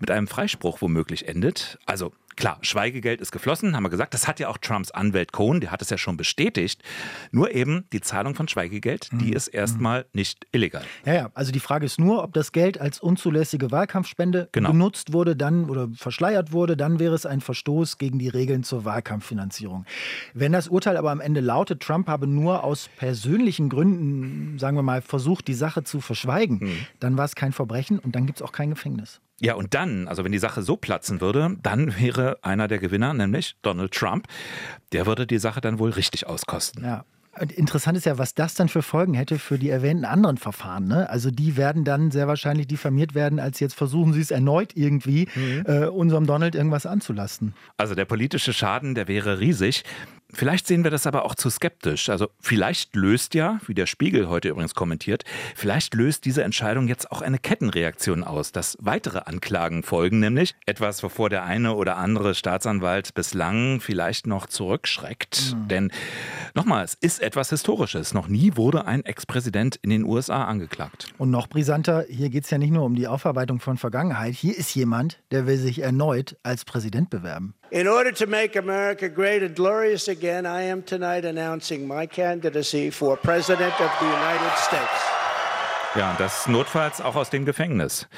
mit 0.00 0.10
einem 0.10 0.26
Freispruch 0.26 0.80
womöglich 0.80 1.28
endet. 1.28 1.78
Also 1.86 2.12
Klar, 2.38 2.58
Schweigegeld 2.60 3.20
ist 3.20 3.32
geflossen, 3.32 3.74
haben 3.74 3.82
wir 3.82 3.90
gesagt. 3.90 4.14
Das 4.14 4.28
hat 4.28 4.38
ja 4.38 4.46
auch 4.46 4.58
Trumps 4.58 4.92
Anwalt 4.92 5.32
Cohn, 5.32 5.60
der 5.60 5.72
hat 5.72 5.82
es 5.82 5.90
ja 5.90 5.98
schon 5.98 6.16
bestätigt. 6.16 6.84
Nur 7.32 7.52
eben 7.52 7.86
die 7.92 8.00
Zahlung 8.00 8.36
von 8.36 8.46
Schweigegeld, 8.46 9.08
die 9.10 9.30
mhm. 9.30 9.32
ist 9.32 9.48
erstmal 9.48 10.06
nicht 10.12 10.46
illegal. 10.52 10.84
Ja, 11.04 11.14
ja, 11.14 11.30
also 11.34 11.50
die 11.50 11.58
Frage 11.58 11.84
ist 11.84 11.98
nur, 11.98 12.22
ob 12.22 12.34
das 12.34 12.52
Geld 12.52 12.80
als 12.80 13.00
unzulässige 13.00 13.72
Wahlkampfspende 13.72 14.50
genau. 14.52 14.70
genutzt 14.70 15.12
wurde, 15.12 15.34
dann 15.34 15.68
oder 15.68 15.88
verschleiert 15.96 16.52
wurde, 16.52 16.76
dann 16.76 17.00
wäre 17.00 17.16
es 17.16 17.26
ein 17.26 17.40
Verstoß 17.40 17.98
gegen 17.98 18.20
die 18.20 18.28
Regeln 18.28 18.62
zur 18.62 18.84
Wahlkampffinanzierung. 18.84 19.84
Wenn 20.32 20.52
das 20.52 20.68
Urteil 20.68 20.96
aber 20.96 21.10
am 21.10 21.20
Ende 21.20 21.40
lautet, 21.40 21.82
Trump 21.82 22.06
habe 22.06 22.28
nur 22.28 22.62
aus 22.62 22.88
persönlichen 22.98 23.68
Gründen, 23.68 24.60
sagen 24.60 24.76
wir 24.76 24.84
mal, 24.84 25.02
versucht, 25.02 25.48
die 25.48 25.54
Sache 25.54 25.82
zu 25.82 26.00
verschweigen, 26.00 26.58
mhm. 26.60 26.86
dann 27.00 27.16
war 27.16 27.24
es 27.24 27.34
kein 27.34 27.50
Verbrechen 27.50 27.97
und 27.98 28.14
dann 28.14 28.26
gibt 28.26 28.38
es 28.38 28.42
auch 28.42 28.52
kein 28.52 28.70
Gefängnis. 28.70 29.20
Ja, 29.40 29.54
und 29.54 29.74
dann, 29.74 30.08
also 30.08 30.24
wenn 30.24 30.32
die 30.32 30.38
Sache 30.38 30.62
so 30.62 30.76
platzen 30.76 31.20
würde, 31.20 31.56
dann 31.62 31.98
wäre 31.98 32.38
einer 32.42 32.68
der 32.68 32.78
Gewinner, 32.78 33.14
nämlich 33.14 33.56
Donald 33.62 33.92
Trump, 33.92 34.26
der 34.92 35.06
würde 35.06 35.26
die 35.26 35.38
Sache 35.38 35.60
dann 35.60 35.78
wohl 35.78 35.90
richtig 35.90 36.26
auskosten. 36.26 36.84
Ja. 36.84 37.04
Interessant 37.54 37.96
ist 37.96 38.04
ja, 38.04 38.18
was 38.18 38.34
das 38.34 38.54
dann 38.54 38.68
für 38.68 38.82
Folgen 38.82 39.14
hätte 39.14 39.38
für 39.38 39.58
die 39.58 39.68
erwähnten 39.68 40.04
anderen 40.04 40.38
Verfahren. 40.38 40.88
Ne? 40.88 41.08
Also 41.08 41.30
die 41.30 41.56
werden 41.56 41.84
dann 41.84 42.10
sehr 42.10 42.26
wahrscheinlich 42.26 42.66
diffamiert 42.66 43.14
werden, 43.14 43.38
als 43.38 43.60
jetzt 43.60 43.74
versuchen 43.74 44.12
sie 44.12 44.20
es 44.20 44.32
erneut 44.32 44.72
irgendwie 44.74 45.28
mhm. 45.36 45.62
äh, 45.66 45.86
unserem 45.86 46.26
Donald 46.26 46.56
irgendwas 46.56 46.84
anzulasten. 46.84 47.54
Also 47.76 47.94
der 47.94 48.06
politische 48.06 48.52
Schaden, 48.52 48.96
der 48.96 49.06
wäre 49.06 49.38
riesig. 49.38 49.84
Vielleicht 50.32 50.66
sehen 50.66 50.84
wir 50.84 50.90
das 50.90 51.06
aber 51.06 51.24
auch 51.24 51.34
zu 51.34 51.48
skeptisch. 51.48 52.10
Also 52.10 52.28
vielleicht 52.38 52.94
löst 52.94 53.34
ja, 53.34 53.60
wie 53.66 53.72
der 53.72 53.86
Spiegel 53.86 54.28
heute 54.28 54.50
übrigens 54.50 54.74
kommentiert, 54.74 55.24
vielleicht 55.54 55.94
löst 55.94 56.26
diese 56.26 56.44
Entscheidung 56.44 56.86
jetzt 56.86 57.10
auch 57.10 57.22
eine 57.22 57.38
Kettenreaktion 57.38 58.22
aus, 58.24 58.52
dass 58.52 58.76
weitere 58.80 59.20
Anklagen 59.20 59.82
folgen, 59.82 60.20
nämlich 60.20 60.54
etwas, 60.66 61.02
wovor 61.02 61.30
der 61.30 61.44
eine 61.44 61.74
oder 61.74 61.96
andere 61.96 62.34
Staatsanwalt 62.34 63.14
bislang 63.14 63.80
vielleicht 63.80 64.26
noch 64.26 64.46
zurückschreckt. 64.46 65.54
Mhm. 65.54 65.68
Denn 65.68 65.92
nochmal, 66.54 66.84
es 66.84 66.94
ist 66.94 67.22
etwas 67.22 67.48
Historisches. 67.48 68.12
Noch 68.12 68.28
nie 68.28 68.52
wurde 68.56 68.86
ein 68.86 69.04
Ex-Präsident 69.06 69.76
in 69.76 69.88
den 69.88 70.04
USA 70.04 70.44
angeklagt. 70.44 71.08
Und 71.16 71.30
noch 71.30 71.46
brisanter, 71.46 72.04
hier 72.08 72.28
geht 72.28 72.44
es 72.44 72.50
ja 72.50 72.58
nicht 72.58 72.72
nur 72.72 72.84
um 72.84 72.94
die 72.94 73.08
Aufarbeitung 73.08 73.60
von 73.60 73.78
Vergangenheit. 73.78 74.34
Hier 74.34 74.56
ist 74.56 74.74
jemand, 74.74 75.22
der 75.30 75.46
will 75.46 75.56
sich 75.56 75.80
erneut 75.80 76.36
als 76.42 76.66
Präsident 76.66 77.08
bewerben. 77.08 77.54
In 77.70 77.86
order 77.86 78.14
to 78.14 78.26
make 78.26 78.58
America 78.58 79.08
great 79.08 79.42
and 79.42 79.54
glorious 79.54 80.08
again, 80.08 80.46
I 80.46 80.70
am 80.70 80.82
tonight 80.82 81.26
announcing 81.26 81.86
my 81.86 82.06
candidacy 82.06 82.90
for 82.90 83.18
President 83.18 83.78
of 83.78 83.90
the 84.00 84.06
United 84.06 84.56
States. 84.56 84.88
Ja, 85.94 86.10
und 86.10 86.20
das 86.20 86.46
notfalls 86.46 87.02
auch 87.02 87.14
aus 87.14 87.28
dem 87.28 87.44
Gefängnis. 87.44 88.08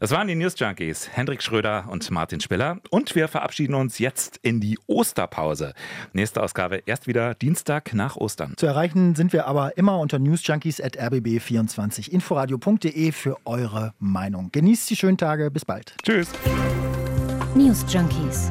Das 0.00 0.10
waren 0.10 0.26
die 0.28 0.34
News 0.34 0.58
Junkies, 0.58 1.10
Hendrik 1.12 1.42
Schröder 1.42 1.84
und 1.90 2.10
Martin 2.10 2.40
Spiller. 2.40 2.78
Und 2.90 3.14
wir 3.14 3.28
verabschieden 3.28 3.74
uns 3.74 3.98
jetzt 3.98 4.38
in 4.42 4.60
die 4.60 4.78
Osterpause. 4.86 5.74
Nächste 6.14 6.42
Ausgabe 6.42 6.80
erst 6.86 7.06
wieder 7.06 7.34
Dienstag 7.34 7.92
nach 7.92 8.16
Ostern. 8.16 8.54
Zu 8.56 8.64
erreichen 8.66 9.14
sind 9.14 9.34
wir 9.34 9.46
aber 9.46 9.76
immer 9.76 9.98
unter 9.98 10.18
newsjunkies.rbb24inforadio.de 10.18 13.12
für 13.12 13.36
eure 13.44 13.92
Meinung. 13.98 14.48
Genießt 14.52 14.88
die 14.88 14.96
schönen 14.96 15.18
Tage. 15.18 15.50
Bis 15.50 15.66
bald. 15.66 15.94
Tschüss. 16.02 16.30
News 17.54 17.84
Junkies 17.88 18.50